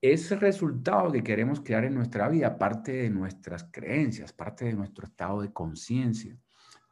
[0.00, 5.06] ese resultado que queremos crear en nuestra vida parte de nuestras creencias, parte de nuestro
[5.06, 6.36] estado de conciencia.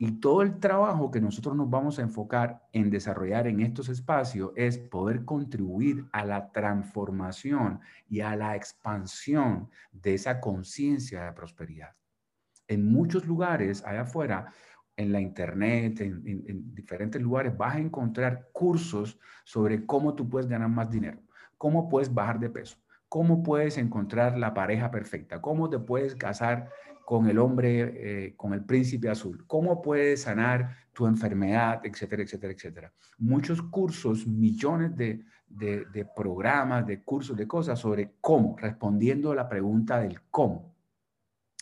[0.01, 4.53] Y todo el trabajo que nosotros nos vamos a enfocar en desarrollar en estos espacios
[4.55, 11.97] es poder contribuir a la transformación y a la expansión de esa conciencia de prosperidad.
[12.69, 14.53] En muchos lugares allá afuera
[14.97, 20.69] en la internet, en, diferentes lugares, vas a encontrar cursos sobre cómo tú puedes ganar
[20.69, 21.21] más dinero,
[21.57, 22.77] cómo puedes bajar de peso,
[23.09, 26.69] cómo puedes encontrar la pareja perfecta, cómo te puedes casar
[27.09, 32.53] con el hombre, eh, con el príncipe azul, cómo puedes sanar tu enfermedad, etcétera, etcétera,
[32.53, 32.93] etcétera.
[33.17, 39.49] Muchos cursos, millones de, de, programas, de cursos, de cosas sobre cómo, respondiendo a la
[39.49, 40.77] pregunta del cómo,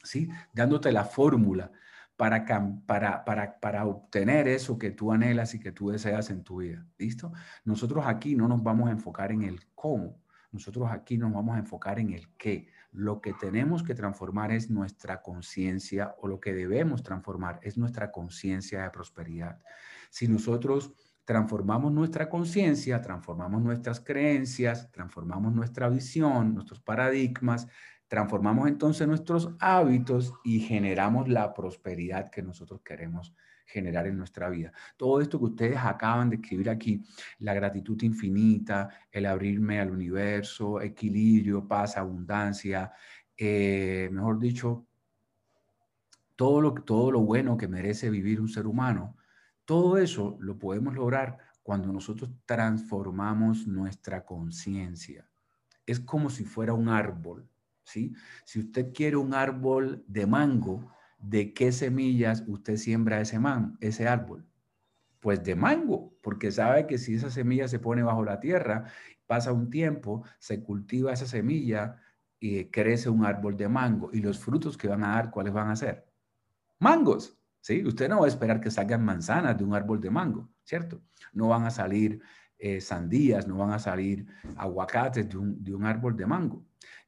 [0.03, 0.29] ¿sí?
[0.53, 1.71] Dándote la fórmula
[2.17, 2.45] para,
[2.85, 6.85] para, para, para obtener eso que tú anhelas y que tú deseas en tu vida.
[6.99, 7.33] ¿Listo?
[7.65, 10.19] Nosotros aquí no nos vamos a enfocar en el cómo,
[10.51, 12.67] nosotros aquí nos vamos a enfocar en el qué.
[12.97, 18.11] Lo que tenemos que transformar es nuestra conciencia o lo que debemos transformar es nuestra
[18.11, 19.61] conciencia de prosperidad.
[20.11, 20.93] Si nosotros
[21.25, 27.69] transformamos nuestra conciencia, transformamos nuestras creencias, transformamos nuestra visión, nuestros paradigmas,
[28.09, 33.35] Transformamos entonces nuestros hábitos y generamos la prosperidad que nosotros queremos
[33.67, 34.73] generar en nuestra vida.
[34.97, 37.03] Todo esto que ustedes acaban de escribir aquí,
[37.41, 42.93] la gratitud infinita, el abrirme al universo, equilibrio, paz, abundancia,
[43.37, 44.87] eh, mejor dicho,
[46.37, 49.17] todo lo, todo lo bueno que merece vivir un ser humano,
[49.65, 55.29] todo eso lo podemos lograr cuando nosotros transformamos nuestra conciencia.
[55.85, 57.49] Es como si fuera un árbol
[57.87, 58.15] ¿sí?
[58.45, 64.09] Si usted quiere un árbol de mango, ¿de qué semillas usted siembra ese, man, ese
[64.09, 64.47] árbol?
[65.21, 68.85] Pues de mango, porque sabe que si esa semilla se pone bajo la tierra,
[69.27, 72.01] pasa un tiempo, se cultiva esa semilla
[72.39, 74.11] y crece un árbol de mango.
[74.13, 76.07] Y los frutos que van a dar, ¿cuáles van a ser?
[76.79, 77.85] Mangos, ¿sí?
[77.85, 81.03] Usted no va a esperar que salgan manzanas de un árbol de mango, ¿cierto?
[81.33, 82.21] No van a salir
[82.59, 84.27] eh, sandías, no van a salir
[84.57, 86.65] aguacates de un, de un árbol de mango.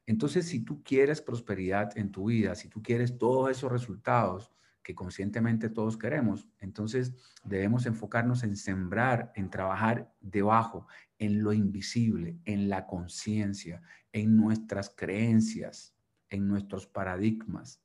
[0.09, 4.51] Entonces, si tú quieres prosperidad en tu vida, si tú quieres todos esos resultados
[4.81, 10.87] que conscientemente todos queremos, entonces debemos enfocarnos en sembrar, en trabajar debajo,
[11.19, 15.95] en lo invisible, en la conciencia, en nuestras creencias,
[16.31, 17.79] en nuestros paradigmas,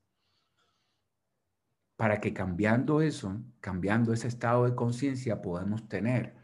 [1.95, 6.35] para que cambiando eso, cambiando ese estado de conciencia, podamos tener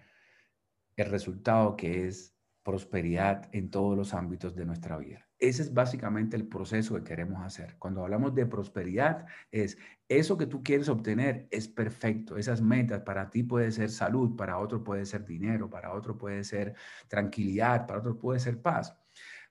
[0.96, 5.29] el resultado que es prosperidad en todos los ámbitos de nuestra vida.
[5.40, 7.76] Ese es básicamente el proceso que queremos hacer.
[7.78, 12.36] Cuando hablamos de prosperidad, es eso que tú quieres obtener es perfecto.
[12.36, 16.44] Esas metas para ti puede ser salud, para otro puede ser dinero, para otro puede
[16.44, 16.74] ser
[17.08, 18.94] tranquilidad, para otro puede ser paz.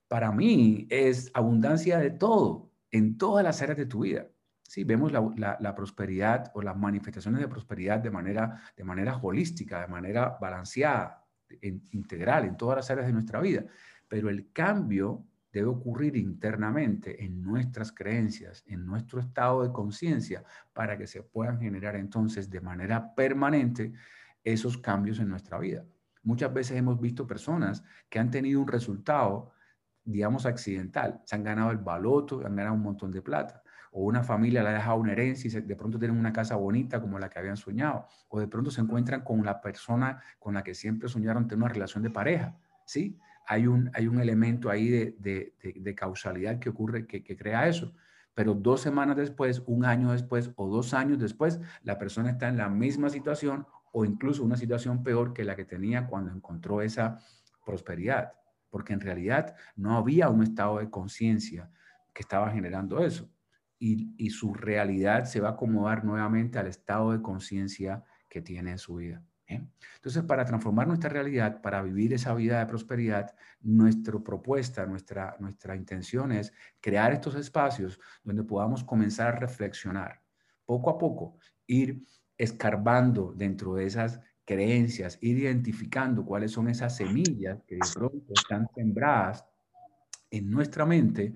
[0.08, 4.28] Para mí es abundancia de todo, en todas las áreas de tu vida.
[4.62, 9.88] Sí, vemos la, prosperidad o las manifestaciones de prosperidad de manera, de manera holística, de
[9.88, 11.26] manera balanceada,
[11.62, 13.66] integral en todas las áreas de nuestra vida.
[14.08, 20.44] Pero el cambio debe ocurrir internamente en nuestras creencias, en nuestro estado de conciencia,
[20.74, 23.94] para que se puedan generar entonces de manera permanente
[24.44, 25.86] esos cambios en nuestra vida.
[26.24, 29.52] Muchas veces hemos visto personas que han tenido un resultado,
[30.04, 31.22] digamos, accidental.
[31.26, 33.64] Se han ganado el baloto, han ganado un montón de plata.
[33.92, 37.02] O una familia le ha dejado una herencia y de pronto tienen una casa bonita
[37.02, 38.06] como la que habían soñado.
[38.28, 41.74] O de pronto se encuentran con la persona con la que siempre soñaron tener una
[41.74, 42.56] relación de pareja.
[42.86, 43.18] ¿Sí?
[43.50, 47.96] Hay un, hay un elemento ahí de, de, causalidad que ocurre, que, que, crea eso.
[48.36, 52.58] Pero dos semanas después, un año después o dos años después, la persona está en
[52.58, 57.22] la misma situación o incluso una situación peor que la que tenía cuando encontró esa
[57.66, 58.34] prosperidad.
[58.70, 61.72] Porque en realidad no había un estado de conciencia
[62.14, 63.32] que estaba generando eso.
[63.80, 68.70] Y, y su realidad se va a acomodar nuevamente al estado de conciencia que tiene
[68.70, 69.24] en su vida.
[69.50, 75.76] Entonces, para transformar nuestra realidad, para vivir esa vida de prosperidad, nuestra propuesta, nuestra, nuestra
[75.76, 80.22] intención es crear estos espacios donde podamos comenzar a reflexionar,
[80.66, 81.38] poco a poco,
[81.68, 82.06] ir
[82.38, 88.68] escarbando dentro de esas creencias, ir identificando cuáles son esas semillas que de pronto están
[88.74, 89.46] sembradas
[90.32, 91.36] en nuestra mente,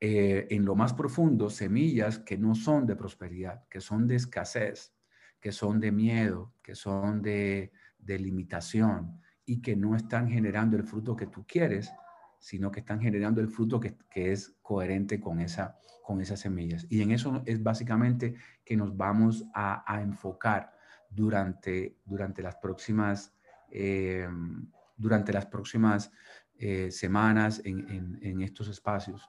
[0.00, 4.94] eh, en lo más profundo, semillas que no son de prosperidad, que son de escasez,
[5.40, 7.72] que son de miedo, que son de,
[8.06, 11.92] limitación y que no están generando el fruto que tú quieres,
[12.40, 16.86] sino que están generando el fruto que, es coherente con, esa, con esas semillas.
[16.88, 18.34] Y en eso es básicamente
[18.64, 20.72] que nos vamos a, enfocar
[21.08, 23.32] durante, durante las próximas,
[23.70, 24.28] eh,
[24.96, 26.10] durante las próximas
[26.58, 29.26] eh, semanas en, estos espacios.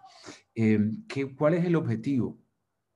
[0.55, 2.37] Eh, ¿qué, ¿Cuál es el objetivo?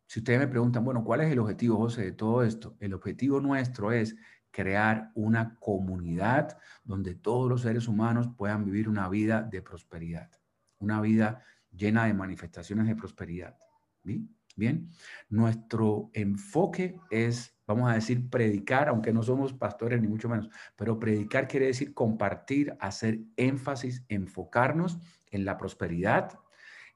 [0.05, 2.75] Si ustedes me preguntan, bueno, ¿cuál es el objetivo, José, de todo esto?
[2.79, 4.15] El objetivo nuestro es
[4.51, 10.31] crear una comunidad donde todos los seres humanos puedan vivir una vida de prosperidad,
[10.77, 13.57] una vida llena de manifestaciones de prosperidad.
[14.03, 14.29] ¿Bien?
[14.57, 14.89] Bien,
[15.27, 20.97] nuestro enfoque es, vamos a decir, predicar, aunque no somos pastores ni mucho menos, pero
[20.97, 24.97] predicar quiere decir compartir, hacer énfasis, enfocarnos
[25.29, 26.39] en la prosperidad,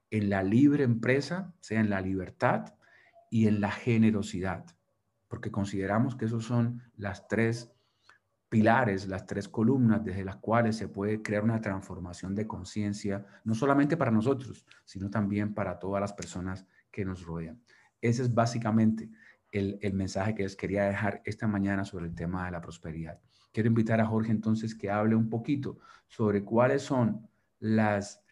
[0.10, 2.76] en la libre empresa, sea en la libertad,
[3.30, 4.66] y en la generosidad,
[5.28, 7.72] porque consideramos que esos son las tres
[8.50, 13.54] pilares, las tres columnas desde las cuales se puede crear una transformación de conciencia, no
[13.54, 17.62] solamente para nosotros, sino también para todas las personas que nos rodean.
[18.02, 19.10] Ese es básicamente
[19.52, 23.20] el, el, mensaje que les quería dejar esta mañana sobre el tema de la prosperidad.
[23.52, 25.78] Quiero invitar a Jorge entonces que hable un poquito
[26.08, 27.28] sobre cuáles son
[27.60, 28.24] las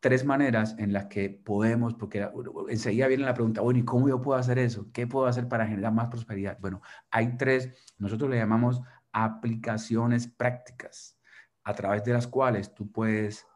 [0.00, 2.28] tres maneras en las que podemos, porque
[2.68, 4.90] enseguida viene la pregunta, bueno, ¿y cómo yo puedo hacer eso?
[4.92, 6.58] ¿Qué puedo hacer para generar más prosperidad?
[6.60, 8.80] Bueno, hay tres, nosotros le llamamos
[9.12, 11.18] aplicaciones prácticas,
[11.64, 13.46] a través de las cuales tú puedes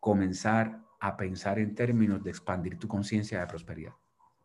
[0.00, 3.92] comenzar a pensar en términos de expandir tu conciencia de prosperidad.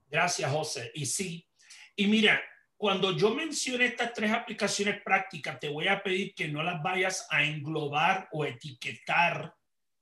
[0.09, 0.91] Gracias, José.
[0.93, 1.47] Y sí,
[1.95, 2.39] y mira,
[2.75, 7.25] cuando yo mencione estas tres aplicaciones prácticas, te voy a pedir que no las vayas
[7.31, 9.55] a englobar o etiquetar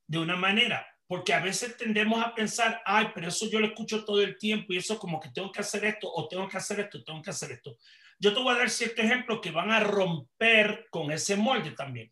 [0.07, 4.03] de una manera porque a veces tendemos a pensar, ay, pero eso yo lo escucho
[4.03, 6.79] todo el tiempo y eso como que tengo que hacer esto o tengo que hacer
[6.79, 7.77] esto, tengo que hacer esto.
[8.17, 12.11] Yo te voy a dar ciertos ejemplos que van a romper con ese molde también.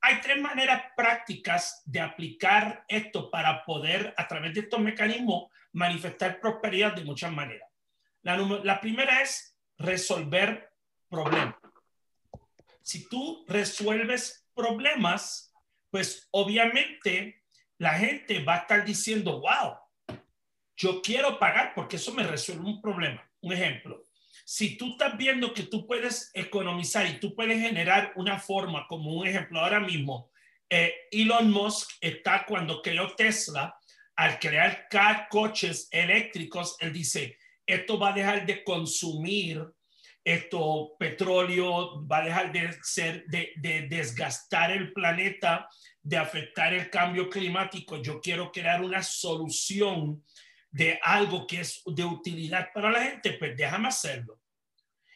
[0.00, 6.40] Hay tres maneras prácticas de aplicar esto para poder, a través de estos mecanismos, manifestar
[6.40, 7.68] prosperidad de muchas maneras.
[8.22, 10.70] La, la primera es resolver
[11.08, 11.56] problemas.
[12.82, 15.52] Si tú resuelves problemas,
[15.90, 17.41] pues obviamente
[17.82, 20.20] la gente va a estar diciendo, wow,
[20.76, 23.28] yo quiero pagar porque eso me resuelve un problema.
[23.40, 24.04] Un ejemplo,
[24.44, 29.12] si tú estás viendo que tú puedes economizar y tú puedes generar una forma, como
[29.12, 30.30] un ejemplo ahora mismo,
[30.70, 33.76] eh, Elon Musk está cuando creó Tesla,
[34.14, 34.86] al crear
[35.28, 39.66] coches eléctricos, él dice, esto va a dejar de consumir
[40.22, 45.68] esto petróleo, va a dejar de ser, de, de desgastar el planeta
[46.02, 50.24] de afectar el cambio climático, yo quiero crear una solución
[50.70, 54.40] de algo que es de utilidad para la gente, pues déjame hacerlo.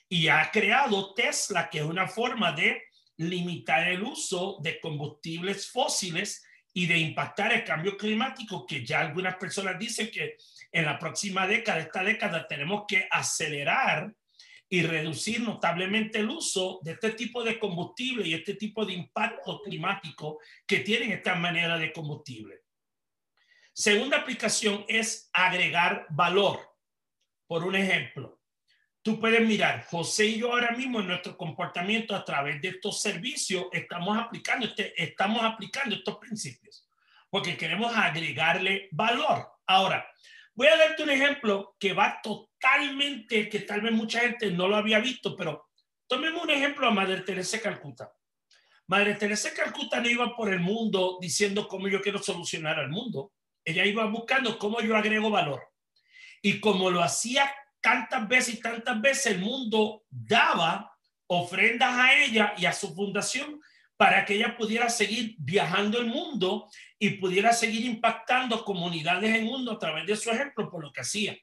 [0.08, 2.82] Y ha creado Tesla, que es una forma de
[3.16, 9.36] limitar el uso de combustibles fósiles y de impactar el cambio climático, que ya algunas
[9.36, 10.36] personas dicen que
[10.70, 14.14] en la próxima década, esta década, tenemos que acelerar
[14.68, 19.62] y reducir notablemente el uso de este tipo de combustible y este tipo de impacto
[19.62, 22.62] climático que tienen esta manera de combustible.
[23.72, 26.60] Segunda aplicación es agregar valor.
[27.46, 28.40] Por un ejemplo,
[29.02, 33.00] tú puedes mirar, José y yo ahora mismo en nuestro comportamiento a través de estos
[33.00, 36.86] servicios estamos aplicando, este, estamos aplicando estos principios
[37.30, 39.46] porque queremos agregarle valor.
[39.66, 40.08] Ahora,
[40.56, 44.76] voy a darte un ejemplo que va totalmente, que tal vez mucha gente no lo
[44.76, 45.68] había visto, pero
[46.08, 48.12] tomemos un ejemplo a Madre Teresa de Calcuta.
[48.88, 52.88] Madre Teresa de Calcuta no iba por el mundo diciendo cómo yo quiero solucionar al
[52.88, 53.32] mundo
[53.66, 55.60] ella iba buscando cómo yo agrego valor.
[56.40, 60.96] Y como lo hacía tantas veces y tantas veces, el mundo daba
[61.26, 63.60] ofrendas a ella y a su fundación
[63.96, 66.68] para que ella pudiera seguir viajando el mundo
[66.98, 70.92] y pudiera seguir impactando comunidades en el mundo a través de su ejemplo por lo
[70.92, 71.36] que hacía.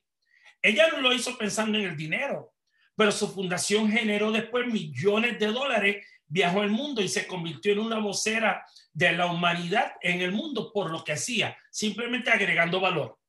[0.61, 2.53] Ella no lo hizo pensando en el dinero,
[2.95, 7.79] pero su fundación generó después millones de dólares, viajó el mundo y se convirtió en
[7.79, 13.19] una vocera de la humanidad en el mundo por lo que hacía, simplemente agregando valor.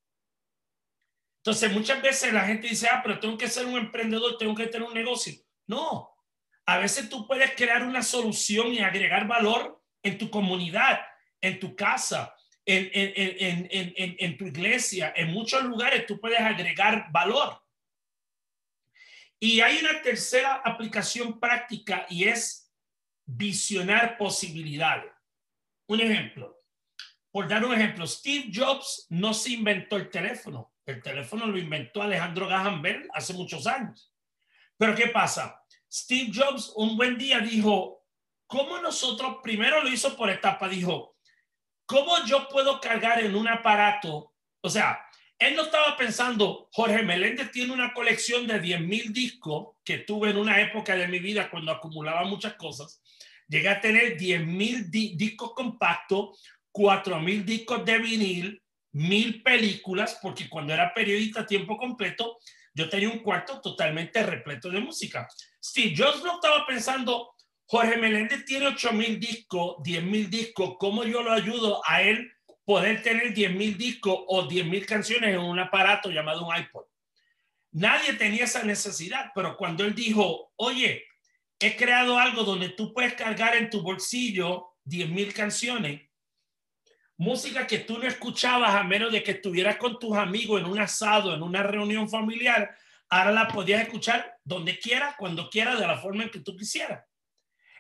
[1.39, 4.67] Entonces, muchas veces la gente dice, ah, pero tengo que ser un emprendedor, tengo que
[4.67, 5.35] tener un negocio.
[5.67, 6.14] No,
[6.67, 11.01] a veces tú puedes crear una solución y agregar valor en tu comunidad,
[11.41, 12.35] en tu casa,
[12.65, 17.63] en, en, en, en, tu iglesia, en muchos lugares tú puedes agregar valor.
[19.39, 22.73] Y hay una tercera aplicación práctica y es
[23.27, 25.13] visionar posibilidades.
[25.87, 26.63] Un ejemplo,
[27.31, 30.73] por dar un ejemplo, Steve Jobs no se inventó el teléfono.
[30.87, 34.15] El teléfono lo inventó Alejandro Graham Bell hace muchos años.
[34.79, 35.64] Pero ¿qué pasa?
[35.95, 38.05] Steve Jobs un buen día dijo,
[38.49, 41.17] ¿cómo nosotros, primero lo hizo por etapa, dijo,
[41.87, 44.35] ¿cómo yo puedo cargar en un aparato?
[44.61, 44.99] O sea,
[45.39, 50.31] él no estaba pensando, Jorge Meléndez tiene una colección de 10 mil discos que tuve
[50.31, 53.01] en una época de mi vida cuando acumulaba muchas cosas.
[53.47, 56.43] Llegué a tener 10 mil discos compactos,
[56.73, 58.63] 4 mil discos de vinil,
[58.95, 62.39] mil películas, porque cuando era periodista a tiempo completo,
[62.75, 65.29] yo tenía un cuarto totalmente repleto de música.
[65.67, 71.05] Si yo no estaba pensando, Jorge Meléndez tiene 8 mil discos, 10 mil discos, ¿cómo
[71.05, 72.31] yo lo ayudo a él
[72.67, 76.85] poder tener 10 mil discos o 10 mil canciones en un aparato llamado un iPod?
[77.73, 81.07] Nadie tenía esa necesidad, pero cuando él dijo, oye,
[81.59, 86.03] he creado algo donde tú puedes cargar en tu bolsillo 10 mil canciones,
[87.17, 90.79] música que tú no escuchabas a menos de que estuvieras con tus amigos en un
[90.79, 92.77] asado, en una reunión familiar,
[93.15, 97.05] ahora la podías escuchar donde quiera, cuando quiera, de la forma en que tú quisieras.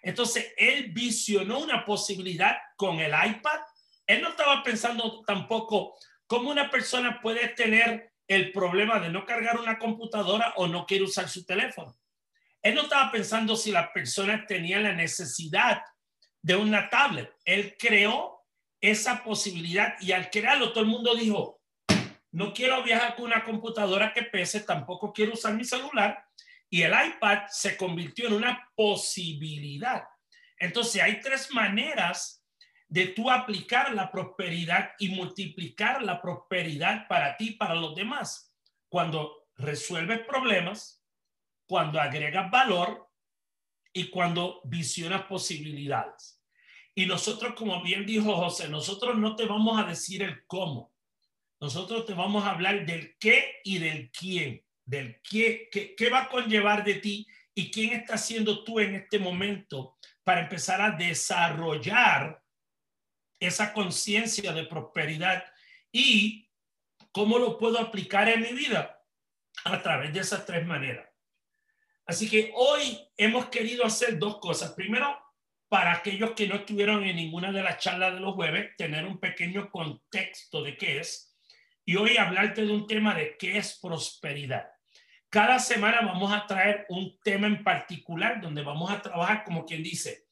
[0.00, 3.60] Entonces, él visionó una posibilidad con el iPad.
[4.06, 5.96] Él no estaba pensando tampoco
[6.28, 11.02] cómo una persona puede tener el problema de no cargar una computadora o no quiere
[11.02, 11.98] usar su teléfono.
[12.62, 15.82] Él no estaba pensando si las personas tenían la necesidad
[16.42, 17.34] de una tablet.
[17.44, 18.40] Él creó
[18.80, 21.60] esa posibilidad y al crearlo todo el mundo dijo,
[22.34, 26.26] no quiero viajar con una computadora que pese, tampoco quiero usar mi celular.
[26.68, 30.02] Y el iPad se convirtió en una posibilidad.
[30.58, 32.44] Entonces hay tres maneras
[32.88, 38.52] de tú aplicar la prosperidad y multiplicar la prosperidad para ti, para los demás.
[38.88, 41.04] Cuando resuelves problemas,
[41.66, 43.08] cuando agregas valor
[43.92, 46.42] y cuando visionas posibilidades.
[46.96, 50.93] Y nosotros, como bien dijo José, nosotros no te vamos a decir el cómo.
[51.64, 56.24] Nosotros te vamos a hablar del qué y del quién, del qué, qué, qué va
[56.24, 60.90] a conllevar de ti y quién está siendo tú en este momento para empezar a
[60.90, 62.44] desarrollar
[63.40, 65.42] esa conciencia de prosperidad
[65.90, 66.50] y
[67.10, 69.02] cómo lo puedo aplicar en mi vida
[69.64, 71.08] a través de esas tres maneras.
[72.04, 74.74] Así que hoy hemos querido hacer dos cosas.
[74.74, 75.18] Primero,
[75.70, 79.18] para aquellos que no estuvieron en ninguna de las charlas de los jueves, tener un
[79.18, 81.33] pequeño contexto de qué es.
[81.84, 84.70] Y hoy hablarte de un tema de qué es prosperidad.
[85.28, 89.82] Cada semana vamos a traer un tema en particular donde vamos a trabajar como quien
[89.82, 90.26] dice,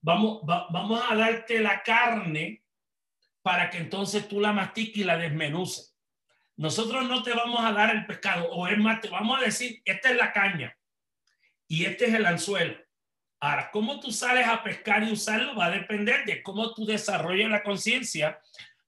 [0.00, 2.64] vamos, a darte la carne
[3.42, 5.96] para que entonces tú la mastiques y la desmenuces.
[6.56, 9.80] Nosotros no te vamos a dar el pescado, o es más, te vamos a decir,
[9.84, 10.76] esta es la caña
[11.66, 12.76] y este es el anzuelo.
[13.38, 17.48] Ahora, cómo tú sales a pescar y usarlo va a depender de cómo tú desarrollas
[17.48, 18.38] la conciencia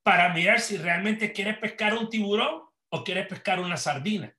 [0.02, 4.34] para mirar si realmente quieres pescar un tiburón o quieres pescar una sardina.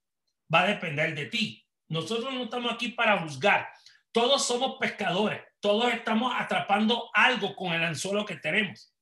[0.54, 1.66] Va a depender de ti.
[1.88, 3.70] Nosotros no estamos aquí para juzgar.
[4.12, 5.42] Todos somos pescadores.
[5.60, 8.94] Todos estamos atrapando algo con el anzuelo que tenemos.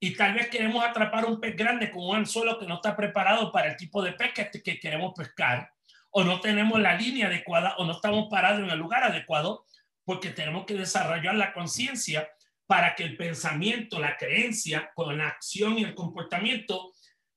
[0.00, 3.50] y tal vez queremos atrapar un pez grande con un anzuelo que no está preparado
[3.50, 5.72] para el tipo de pez que, queremos pescar,
[6.10, 9.64] o no tenemos la línea adecuada, o no estamos parados en el lugar adecuado,
[10.04, 12.30] porque tenemos que desarrollar la conciencia
[12.68, 16.92] para que el pensamiento, la creencia, con la acción y el comportamiento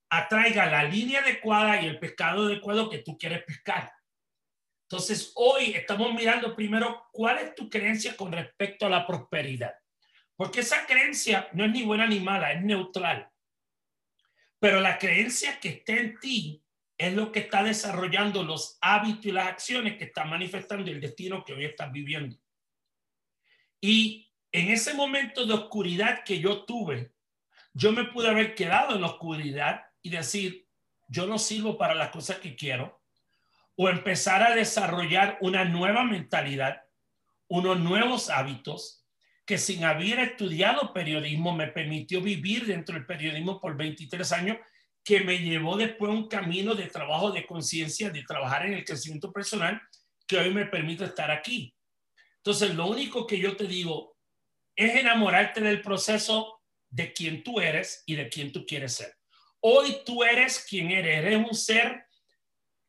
[0.10, 3.94] atraiga la línea adecuada y el pescado adecuado que tú quieres pescar.
[4.90, 9.74] Entonces, hoy estamos mirando primero cuál es tu creencia con respecto a la prosperidad.
[10.36, 13.32] Porque esa creencia no es ni buena ni mala, es neutral.
[14.60, 16.62] Pero la creencia que está en ti
[16.98, 21.46] es lo que está desarrollando los hábitos y las acciones que están manifestando el destino
[21.46, 22.36] que hoy estás viviendo.
[23.80, 27.14] Y en ese momento de oscuridad que yo tuve,
[27.74, 30.68] yo me pude haber quedado en la oscuridad y decir,
[31.08, 33.02] yo no sirvo para las cosas que quiero,
[33.76, 36.82] o empezar a desarrollar una nueva mentalidad,
[37.47, 39.06] unos nuevos hábitos
[39.45, 44.58] que sin haber estudiado periodismo me permitió vivir dentro del periodismo por 23 años,
[45.04, 49.32] que me llevó después un camino de trabajo de conciencia, de trabajar en el crecimiento
[49.32, 49.82] personal,
[50.28, 51.76] que hoy me permite estar aquí.
[52.38, 54.11] Entonces, lo único que yo te digo
[54.76, 59.16] es enamorarte del proceso de quien tú eres y de quien tú quieres ser.
[59.60, 62.06] Hoy tú eres quien eres, eres un ser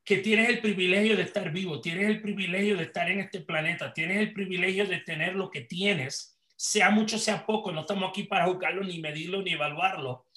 [0.04, 3.92] que tienes el privilegio de estar vivo, tienes el privilegio de estar en este planeta,
[3.92, 8.22] tienes el privilegio de tener lo que tienes sea mucho, sea poco, no estamos aquí
[8.22, 10.28] para juzgarlo, ni medirlo, ni evaluarlo,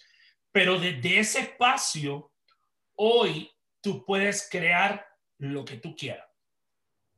[0.51, 2.31] pero desde ese espacio,
[2.95, 5.05] hoy tú puedes crear
[5.37, 6.25] lo que tú quieras.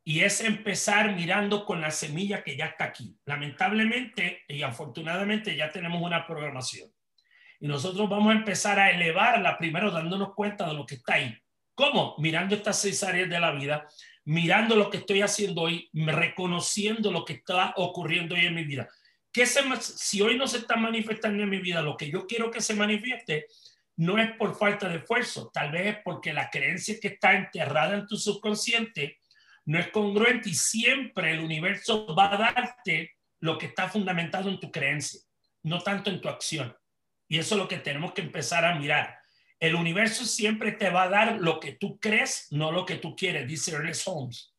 [0.08, 3.14] Y es empezar mirando con la semilla que ya está aquí.
[3.26, 6.90] Lamentablemente y afortunadamente ya tenemos una programación.
[7.60, 11.38] Y nosotros vamos a empezar a elevarla primero dándonos cuenta de lo que está ahí.
[11.76, 12.16] ¿Cómo?
[12.20, 13.86] Mirando estas seis áreas de la vida
[14.24, 18.88] mirando lo que estoy haciendo hoy, reconociendo lo que está ocurriendo hoy en mi vida.
[19.32, 22.62] ¿Qué si hoy no se está manifestando en mi vida lo que yo quiero que
[22.62, 23.48] se manifieste,
[23.98, 27.96] no es por falta de esfuerzo, tal vez es porque la creencia que está enterrada
[27.96, 29.18] en tu subconsciente
[29.68, 33.12] no es congruente y siempre el universo va a darte
[33.42, 35.20] lo que está fundamentado en tu creencia,
[35.64, 36.76] no tanto en tu acción.
[37.28, 39.20] Y eso es lo que tenemos que empezar a mirar.
[39.60, 43.14] El universo siempre te va a dar lo que tú crees, no lo que tú
[43.14, 44.56] quieres, dice Ernest Holmes.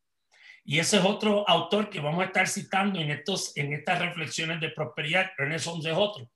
[0.63, 4.61] Y ese es otro autor que vamos a estar citando en, estos, en estas reflexiones
[4.61, 5.31] de prosperidad.
[5.39, 6.31] Ernest Holmes es otro.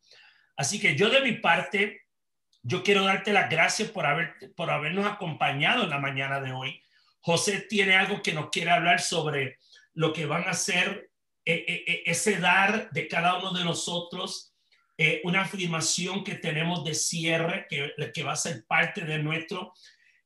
[0.57, 2.07] Así que yo de mi parte,
[2.63, 6.83] yo quiero darte las gracias por, haber, por habernos acompañado en la mañana de hoy.
[7.23, 9.59] José tiene algo que nos quiere hablar sobre
[9.95, 11.11] lo que van a ser
[11.45, 14.53] eh, eh, eh, ese dar de cada uno de nosotros
[14.99, 19.73] eh, una afirmación que tenemos de cierre que, que va a ser parte de nuestro.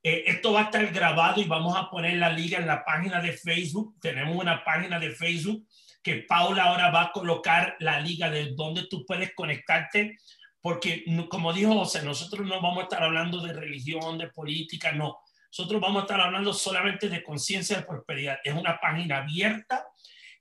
[0.02, 3.20] Eh, esto va a estar grabado y vamos a poner la liga en la página
[3.20, 3.96] de Facebook.
[4.00, 5.66] Tenemos una página de Facebook
[6.02, 10.18] que Paula ahora va a colocar la liga de donde tú puedes conectarte,
[10.60, 15.18] porque como dijo José, nosotros no vamos a estar hablando de religión, de política, no.
[15.58, 18.38] Nosotros vamos a estar hablando solamente de conciencia de prosperidad.
[18.44, 19.86] Es una página abierta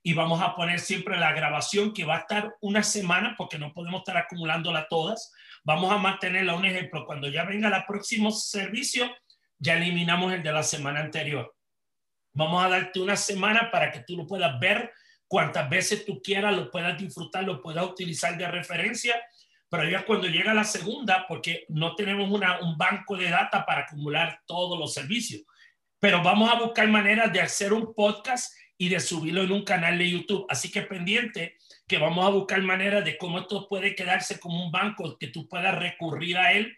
[0.02, 3.72] y vamos a poner siempre la grabación que va a estar una semana porque no
[3.72, 5.32] podemos estar acumulándola todas.
[5.64, 7.06] Vamos a mantenerla un ejemplo.
[7.06, 9.10] Cuando ya venga el próximo servicio,
[9.58, 11.50] ya eliminamos el de la semana anterior.
[12.34, 14.92] Vamos a darte una semana para que tú lo puedas ver
[15.26, 19.18] cuantas veces tú quieras, lo puedas disfrutar, lo puedas utilizar de referencia.
[19.68, 23.82] Pero ya cuando llega la segunda, porque no tenemos una, un banco de data para
[23.82, 25.42] acumular todos los servicios,
[25.98, 29.98] pero vamos a buscar maneras de hacer un podcast y de subirlo en un canal
[29.98, 30.46] de YouTube.
[30.48, 31.56] Así que pendiente
[31.86, 35.48] que vamos a buscar maneras de cómo esto puede quedarse como un banco que tú
[35.48, 36.76] puedas recurrir a él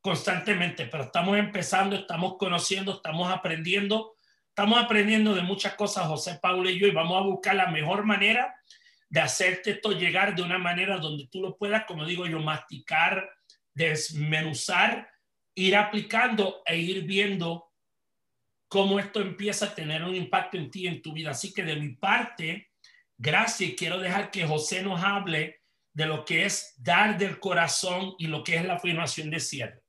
[0.00, 0.86] constantemente.
[0.86, 4.14] Pero estamos empezando, estamos conociendo, estamos aprendiendo,
[4.48, 8.04] estamos aprendiendo de muchas cosas, José Paulo y yo, y vamos a buscar la mejor
[8.04, 8.54] manera
[9.08, 13.28] de hacerte esto llegar de una manera donde tú lo puedas, como digo yo, masticar,
[13.74, 15.08] desmenuzar,
[15.54, 17.72] ir aplicando e ir viendo
[18.68, 21.30] cómo esto empieza a tener un impacto en ti, en tu vida.
[21.30, 22.70] Así que de mi parte,
[23.16, 23.72] gracias.
[23.76, 28.44] Quiero dejar que José nos hable de lo que es dar del corazón y lo
[28.44, 29.82] que es la afirmación de cierre.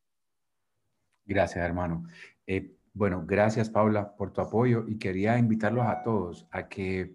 [1.25, 2.07] Gracias, hermano.
[2.47, 7.13] Eh, bueno, gracias, Paula, por tu apoyo y quería invitarlos a todos a que,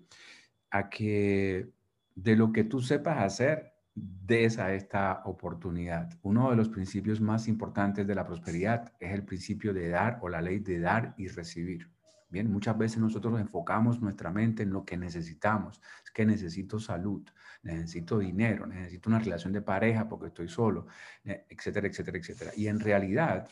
[0.71, 1.74] a que
[2.15, 6.19] de lo que tú sepas hacer, des a esta oportunidad.
[6.23, 10.29] Uno de los principios más importantes de la prosperidad es el principio de dar o
[10.29, 11.91] la ley de dar y recibir.
[12.29, 15.81] Bien, muchas veces nosotros enfocamos nuestra mente en lo que necesitamos.
[16.05, 17.23] Es que necesito salud,
[17.63, 20.87] necesito dinero, necesito una relación de pareja porque estoy solo,
[21.25, 22.51] etcétera, etcétera, etcétera.
[22.57, 23.49] Y en realidad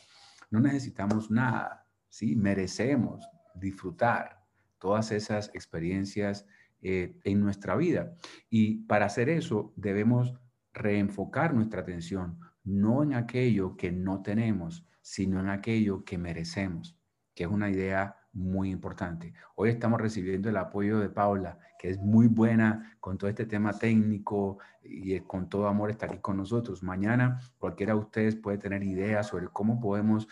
[0.50, 2.34] no necesitamos nada, ¿sí?
[2.34, 4.42] Merecemos disfrutar
[4.78, 6.44] todas esas experiencias
[6.82, 8.14] eh, en nuestra vida.
[8.50, 10.34] Y para hacer eso debemos
[10.72, 16.98] reenfocar nuestra atención, no en aquello que no tenemos, sino en aquello que merecemos,
[17.34, 19.34] que es una idea muy importante.
[19.54, 23.72] Hoy estamos recibiendo el apoyo de Paula, que es muy buena con todo este tema
[23.78, 26.82] técnico y con todo amor está aquí con nosotros.
[26.82, 30.28] Mañana cualquiera de ustedes puede tener ideas sobre cómo podemos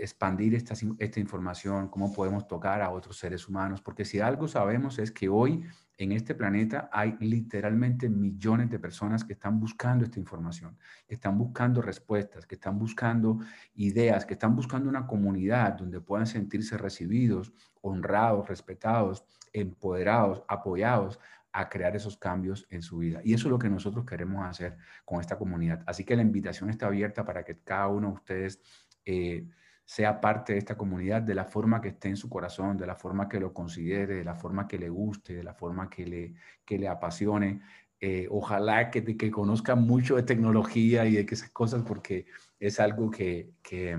[0.00, 4.98] expandir esta, esta información, cómo podemos tocar a otros seres humanos, porque si algo sabemos
[4.98, 5.64] es que hoy
[5.98, 10.76] en este planeta hay literalmente millones de personas que están buscando esta información,
[11.06, 13.38] que están buscando respuestas, que están buscando
[13.74, 21.18] ideas, que están buscando una comunidad donde puedan sentirse recibidos, honrados, respetados, empoderados, apoyados
[21.52, 23.20] a crear esos cambios en su vida.
[23.24, 24.76] Y eso es lo que nosotros queremos hacer
[25.06, 25.82] con esta comunidad.
[25.86, 28.60] Así que la invitación está abierta para que cada uno de ustedes...
[29.06, 29.48] Eh,
[29.86, 32.96] sea parte de esta comunidad de la forma que esté en su corazón, de la
[32.96, 36.34] forma que lo considere, de la forma que le guste, de la forma que le,
[36.64, 37.62] que le apasione.
[38.00, 42.26] Eh, ojalá que, que conozca mucho de tecnología y de esas cosas, porque
[42.58, 43.96] es algo que, que,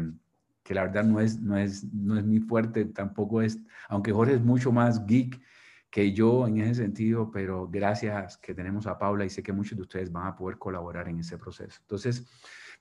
[0.62, 3.58] que, la verdad no es, no, es, no es mi fuerte, tampoco es,
[3.88, 5.42] aunque Jorge es mucho más geek
[5.90, 9.78] que yo en ese sentido, pero gracias que tenemos a Paula y sé que muchos
[9.78, 11.80] de ustedes van a poder colaborar en ese proceso.
[11.82, 12.28] Entonces,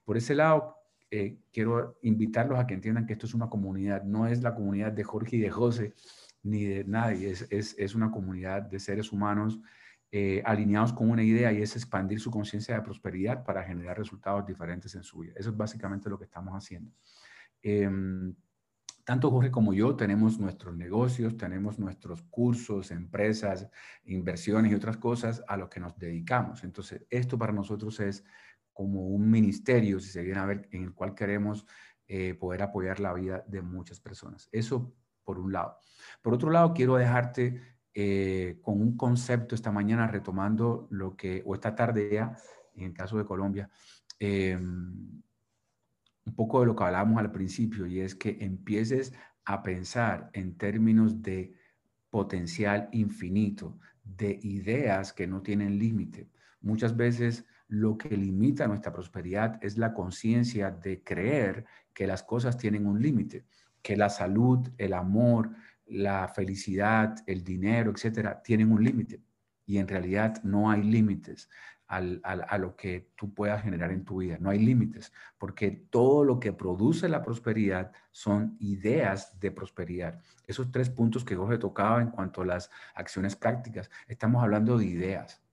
[0.05, 0.77] por ese lado,
[1.11, 4.93] eh, quiero invitarlos a que entiendan que esto es una comunidad, no es la comunidad
[4.93, 5.95] de Jorge y de José,
[6.43, 9.61] ni de nadie, es, es, es una comunidad de seres humanos
[10.13, 14.47] eh, alineados con una idea y es expandir su conciencia de prosperidad para generar resultados
[14.47, 15.33] diferentes en su vida.
[15.37, 16.93] Eso es básicamente lo que estamos haciendo.
[17.61, 18.33] Em,
[19.05, 23.69] tanto Jorge como yo tenemos nuestros negocios, tenemos nuestros cursos, empresas,
[24.05, 26.63] inversiones y otras cosas a lo que nos dedicamos.
[26.63, 28.25] Entonces, esto para nosotros es
[28.77, 31.65] como un ministerio, si se viene a ver, en el cual queremos
[32.07, 34.51] eh, poder apoyar la vida de muchas personas.
[34.53, 35.79] Eso por un lado.
[36.21, 41.55] Por otro lado, quiero dejarte eh, con un concepto esta mañana, retomando lo que, o
[41.55, 42.37] esta tarde ya,
[42.75, 43.71] en el caso de Colombia,
[44.19, 45.23] em,
[46.27, 49.15] un poco de lo que hablábamos al principio, y es que empieces
[49.47, 51.55] a pensar en términos de
[52.11, 56.29] potencial infinito, de ideas que no tienen límite.
[56.61, 62.57] Muchas veces lo que limita nuestra prosperidad es la conciencia de creer que las cosas
[62.57, 63.45] tienen un límite,
[63.83, 65.51] que la salud, el amor,
[65.87, 69.21] la felicidad, el dinero, etcétera, tienen un límite.
[69.65, 71.49] Y en realidad no hay límites
[71.89, 74.39] a lo que tú puedas generar en tu vida.
[74.41, 80.21] No hay límites, porque todo lo que produce la prosperidad son ideas de prosperidad.
[80.47, 84.87] Esos tres puntos que Jorge tocaba en cuanto a las acciones prácticas, estamos hablando de
[84.87, 85.46] ideas.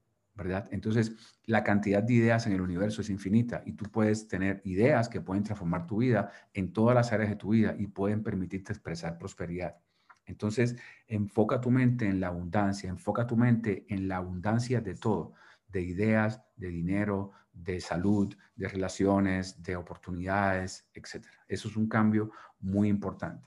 [0.72, 5.08] Entonces, la cantidad de ideas en el universo es infinita y tú puedes tener ideas
[5.08, 8.74] que pueden transformar tu vida en todas las áreas de tu vida y pueden permitirte
[8.74, 9.78] expresar prosperidad.
[10.26, 10.76] Entonces,
[11.08, 15.34] enfoca tu mente en la abundancia, enfoca tu mente en la abundancia de todo,
[15.68, 21.26] de ideas, de dinero, de salud, de relaciones, de oportunidades, etc.
[21.48, 23.46] Eso es un cambio muy importante.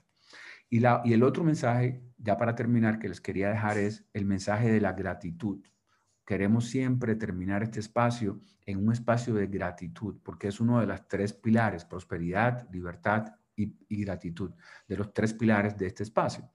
[0.69, 4.81] Y el otro mensaje, ya para terminar, que les quería dejar es el mensaje de
[4.81, 5.61] la gratitud
[6.27, 11.07] queremos siempre terminar este espacio en un espacio de gratitud, porque es uno de los
[11.07, 14.51] tres pilares, prosperidad, libertad y, gratitud,
[14.87, 16.47] de los tres pilares de este espacio.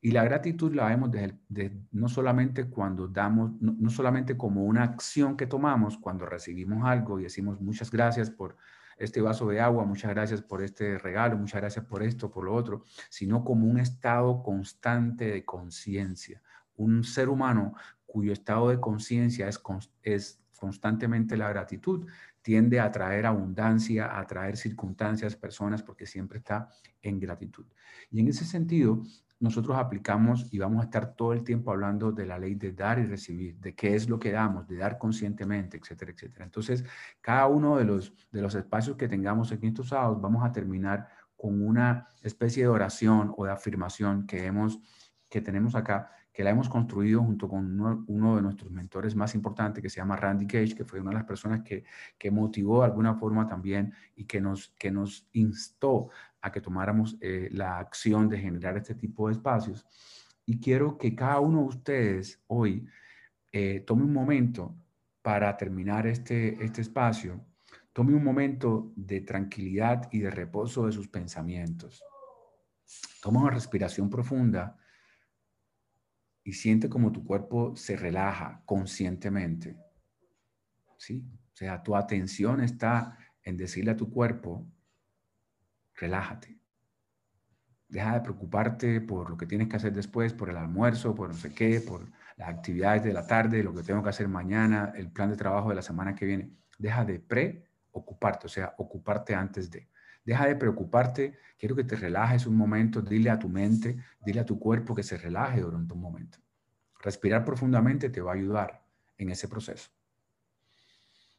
[0.00, 1.10] Y la gratitud la vemos
[1.92, 7.22] no solamente cuando damos, no, solamente como una acción que tomamos cuando recibimos algo y
[7.22, 8.56] decimos muchas gracias por
[8.98, 12.54] este vaso de agua, muchas gracias por este regalo, muchas gracias por esto, por lo
[12.54, 16.42] otro, sino como un estado constante de conciencia.
[16.74, 17.74] Un ser humano
[18.12, 19.58] cuyo estado de conciencia es,
[20.02, 22.06] es constantemente la gratitud,
[22.42, 26.68] tiende a traer abundancia, a traer circunstancias, personas, porque siempre está
[27.00, 27.64] en gratitud.
[28.10, 29.02] Y en ese sentido,
[29.40, 32.98] nosotros aplicamos y vamos a estar todo el tiempo hablando de la ley de dar
[32.98, 36.44] y recibir, de qué es lo que damos, de dar conscientemente, etcétera, etcétera.
[36.44, 36.84] Entonces,
[37.22, 41.08] cada uno de los, de los espacios que tengamos en estos sábados, vamos a terminar
[41.34, 44.78] con una especie de oración o de afirmación que, hemos,
[45.30, 49.82] que tenemos acá que la hemos construido junto con uno, de nuestros mentores más importantes,
[49.82, 51.84] que se llama Randy Gage, que fue una de las personas que,
[52.16, 56.08] que motivó de alguna forma también y que nos, que nos instó
[56.40, 59.86] a que tomáramos eh, la acción de generar este tipo de espacios.
[60.46, 62.86] Y quiero que cada uno de ustedes hoy
[63.52, 64.74] eh, tome un momento
[65.20, 67.44] para terminar este, este espacio,
[67.92, 72.02] tome un momento de tranquilidad y de reposo de sus pensamientos.
[73.20, 74.76] Toma una respiración profunda
[76.44, 79.76] y siente como tu cuerpo se relaja conscientemente.
[80.98, 81.24] ¿Sí?
[81.52, 84.66] O sea, tu atención está en decirle a tu cuerpo,
[85.94, 86.58] relájate.
[87.88, 91.34] Deja de preocuparte por lo que tienes que hacer después, por el almuerzo, por no
[91.34, 95.10] sé qué, por las actividades de la tarde, lo que tengo que hacer mañana, el
[95.10, 96.50] plan de trabajo de la semana que viene.
[96.78, 97.22] Deja de
[97.92, 99.88] ocuparte, o sea, ocuparte antes de.
[100.24, 104.46] Deja de preocuparte, quiero que te relajes un momento, dile a tu mente, dile a
[104.46, 106.38] tu cuerpo que se relaje durante un momento.
[107.00, 108.84] Respirar profundamente te va a ayudar
[109.18, 109.90] en ese proceso.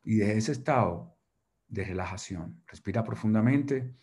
[0.03, 1.15] Y de ese estado
[1.69, 3.95] de relajación, respira profundamente.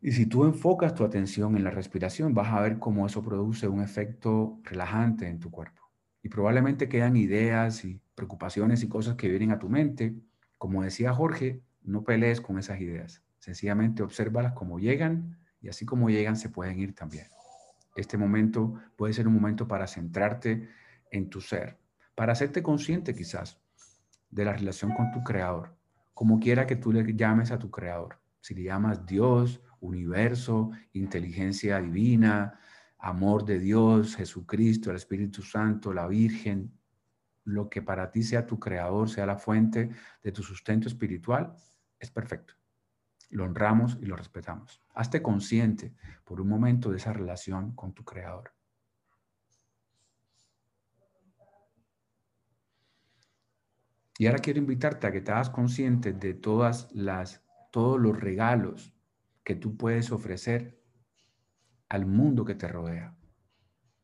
[0.00, 3.68] Y si tú enfocas tu atención en la respiración, vas a ver cómo eso produce
[3.68, 5.82] un efecto relajante en tu cuerpo.
[6.22, 10.14] Y probablemente quedan ideas y preocupaciones y cosas que vienen a tu mente.
[10.56, 13.22] Como decía Jorge, no pelees con esas ideas.
[13.38, 17.26] Sencillamente obsérvalas como llegan y así como llegan se pueden ir también.
[17.96, 20.68] Este momento puede ser un momento para centrarte
[21.10, 21.78] en tu ser,
[22.14, 23.60] para hacerte consciente quizás
[24.30, 25.74] de la relación con tu creador,
[26.14, 28.20] como quiera que tú le llames a tu creador.
[28.40, 32.58] Si le llamas Dios, universo, inteligencia divina,
[32.98, 36.72] amor de Dios, Jesucristo, el Espíritu Santo, la Virgen,
[37.44, 39.90] lo que para ti sea tu creador, sea la fuente
[40.22, 41.54] de tu sustento espiritual,
[42.00, 42.54] es perfecto.
[43.28, 44.82] Lo honramos y lo respetamos.
[44.94, 45.94] Hazte consciente
[46.24, 48.52] por un momento de esa relación con tu creador.
[54.18, 58.92] Y ahora quiero invitarte a que te hagas consciente de todas las, todos los regalos
[59.44, 60.78] que tú puedes ofrecer
[61.88, 63.16] al mundo que te rodea.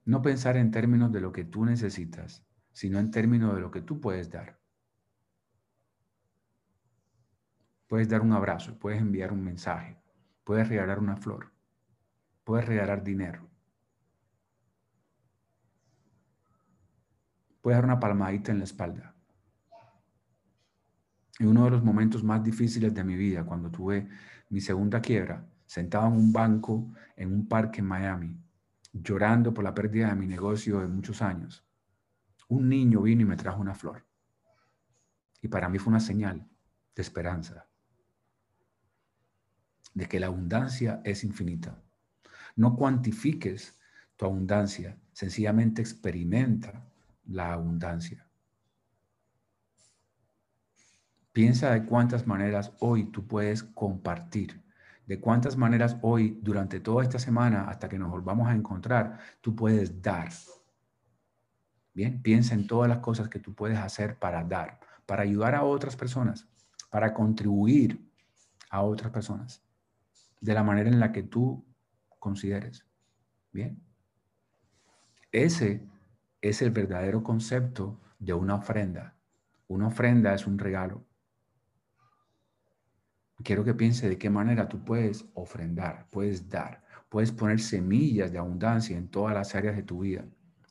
[0.05, 3.83] No pensar en términos de lo que tú necesitas, sino en términos de lo que
[3.83, 4.59] tú puedes dar.
[7.87, 9.97] Puedes dar un abrazo, puedes enviar un mensaje,
[10.45, 11.53] puedes regalar una flor,
[12.43, 13.49] puedes regalar dinero,
[17.61, 19.15] puedes dar una palmadita en la espalda.
[21.39, 24.09] En uno de los momentos más difíciles de mi vida, cuando tuve
[24.49, 28.41] mi segunda quiebra, sentado en un banco en un parque en Miami,
[28.93, 31.65] llorando por la pérdida de mi negocio de muchos años,
[32.49, 34.07] un niño vino y me trajo una flor.
[35.43, 36.49] Y para mí fue una señal
[36.95, 37.66] de esperanza,
[39.97, 41.83] de que la abundancia es infinita.
[42.55, 43.81] No cuantifiques
[44.15, 46.87] tu abundancia, sencillamente experimenta
[47.25, 48.27] la abundancia.
[51.33, 54.63] Piensa de cuántas maneras hoy tú puedes compartir,
[55.07, 59.57] de cuántas maneras hoy, durante toda esta semana, hasta que nos volvamos a encontrar, tú
[59.57, 60.29] puedes dar.
[61.95, 65.63] Bien, piensa en todas las cosas que tú puedes hacer para dar, para ayudar a
[65.63, 66.47] otras personas,
[66.91, 68.07] para contribuir
[68.69, 69.66] a otras personas
[70.47, 71.67] de la manera en la que tú
[72.21, 72.87] consideres.
[73.53, 73.83] Bien.
[75.33, 75.85] Ese
[76.41, 79.17] es el verdadero concepto de una ofrenda.
[79.67, 81.05] Una ofrenda es un regalo.
[83.43, 88.39] Quiero que piense de qué manera tú puedes ofrendar, puedes dar, puedes poner semillas de
[88.39, 90.25] abundancia en todas las áreas de tu vida,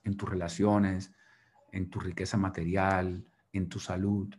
[0.06, 1.14] en tus relaciones,
[1.74, 4.34] en tu riqueza material, en tu salud,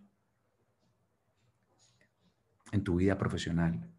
[2.72, 3.95] en tu vida profesional.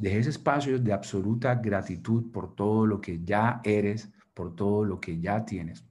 [0.00, 4.98] Deje ese espacio de absoluta gratitud por todo lo que ya eres, por todo lo
[4.98, 5.84] que ya tienes,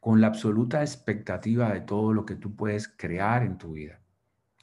[0.00, 4.02] con la absoluta expectativa de todo lo que tú puedes crear en tu vida,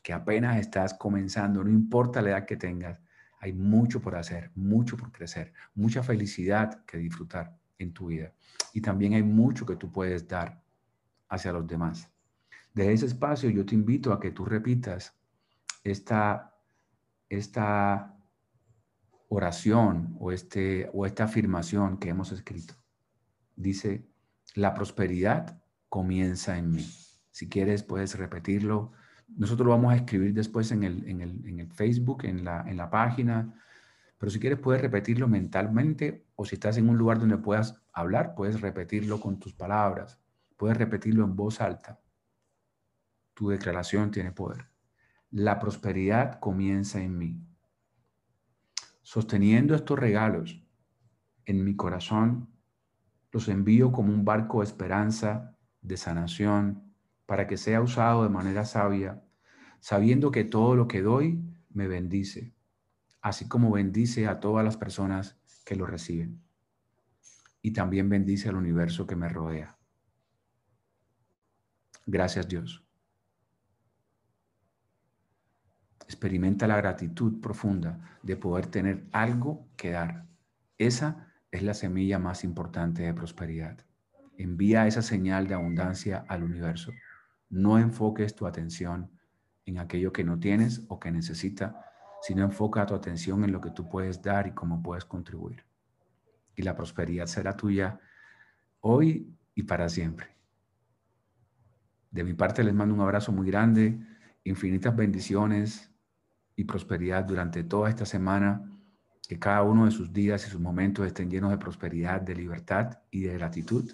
[0.04, 3.02] que apenas estás comenzando, no importa la edad que tengas,
[3.39, 8.36] hay mucho por hacer, mucho por crecer, mucha felicidad que disfrutar en tu vida.
[8.72, 10.62] Y también hay mucho que tú puedes dar
[11.28, 12.08] hacia los demás.
[12.76, 15.20] De ese espacio yo te invito a que tú repitas
[15.84, 16.56] esta,
[17.30, 18.21] esta
[19.34, 22.76] oración o, este, o esta afirmación que hemos escrito.
[23.56, 24.06] Dice,
[24.56, 26.86] la prosperidad comienza en mí.
[27.32, 28.92] Si quieres, puedes repetirlo.
[29.30, 32.66] Nosotros lo vamos a escribir después en el, en el, en el Facebook, en la,
[32.68, 33.56] en la página.
[34.18, 38.36] Pero si quieres, puedes repetirlo mentalmente o si estás en un lugar donde puedas hablar,
[38.36, 40.20] puedes repetirlo con tus palabras.
[40.58, 42.02] Puedes repetirlo en voz alta.
[43.34, 44.66] Tu declaración tiene poder.
[45.30, 47.51] La prosperidad comienza en mí.
[49.02, 50.64] Sosteniendo estos regalos
[51.45, 52.49] en mi corazón,
[53.32, 56.93] los envío como un barco de esperanza, de sanación,
[57.26, 59.24] para que sea usado de manera sabia,
[59.80, 62.54] sabiendo que todo lo que doy me bendice,
[63.22, 66.43] así como bendice a todas las personas que lo reciben.
[67.62, 69.78] Y también bendice al universo que me rodea.
[72.06, 72.84] Gracias Dios.
[76.12, 80.26] Experimenta la gratitud profunda de poder tener algo que dar.
[80.78, 83.78] Esa es la semilla más importante de prosperidad.
[84.38, 86.91] Envía esa señal de abundancia al universo.
[87.49, 89.09] No enfoques tu atención
[89.66, 91.86] en aquello que no tienes o que necesita,
[92.22, 95.64] sino enfoca tu atención en lo que tú puedes dar y cómo puedes contribuir.
[96.57, 98.01] Y la prosperidad será tuya
[98.82, 100.36] hoy y para siempre.
[102.12, 103.97] De mi parte les mando un abrazo muy grande,
[104.43, 105.91] infinitas bendiciones,
[106.56, 108.70] y prosperidad durante toda esta semana,
[109.28, 112.99] que cada uno de sus días y sus momentos estén llenos de prosperidad, de libertad
[113.10, 113.89] y de gratitud.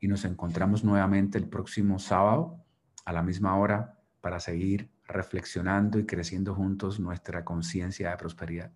[0.00, 2.64] Y nos encontramos nuevamente el próximo sábado
[3.04, 8.72] a la misma hora para seguir reflexionando y creciendo juntos nuestra conciencia de prosperidad.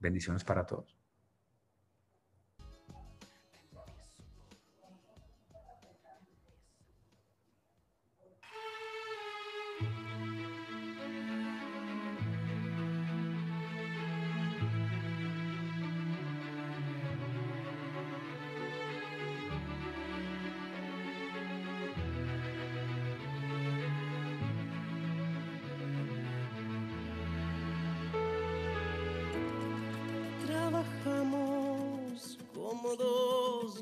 [0.00, 0.97] Bendiciones para todos.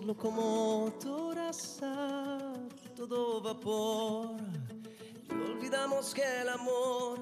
[0.06, 2.38] Locomotoras a
[2.94, 4.36] todo vapor.
[5.28, 7.18] Y olvidamos que el amor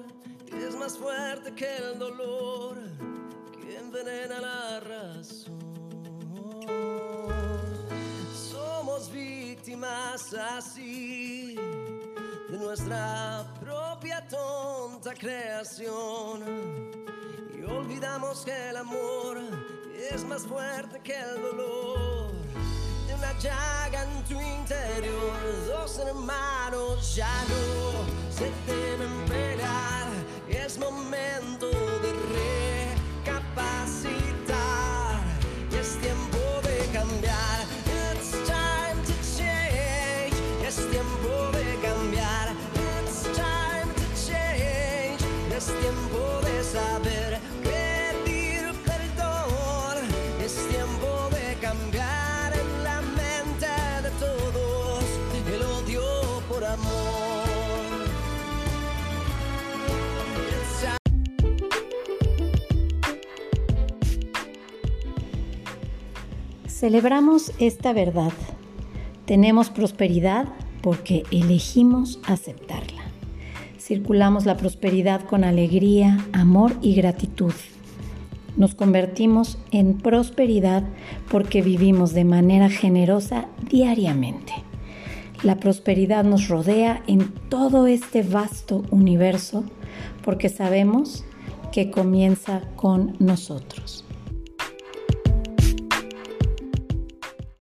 [0.53, 2.77] es más fuerte que el dolor.
[3.59, 5.59] Que envenena la razón.
[8.33, 11.55] Somos víctimas así
[12.49, 16.43] de nuestra propia tonta creación.
[17.57, 19.37] Y olvidamos que el amor
[20.13, 22.35] es más fuerte que el dolor
[23.17, 25.33] una llaga en tu interior.
[25.67, 30.07] Dos hermanos ya no se deben pelear.
[30.49, 31.54] Es momento
[66.77, 68.33] Celebramos esta verdad.
[69.25, 70.49] Tenemos prosperidad
[70.81, 73.01] porque elegimos aceptarla.
[73.79, 77.53] Circulamos la prosperidad con alegría, amor y gratitud.
[78.57, 80.83] Nos convertimos en prosperidad
[81.31, 84.51] porque vivimos de manera generosa diariamente.
[85.43, 89.63] La prosperidad nos rodea en todo este vasto universo
[90.25, 91.23] porque sabemos
[91.71, 94.04] que comienza con nosotros.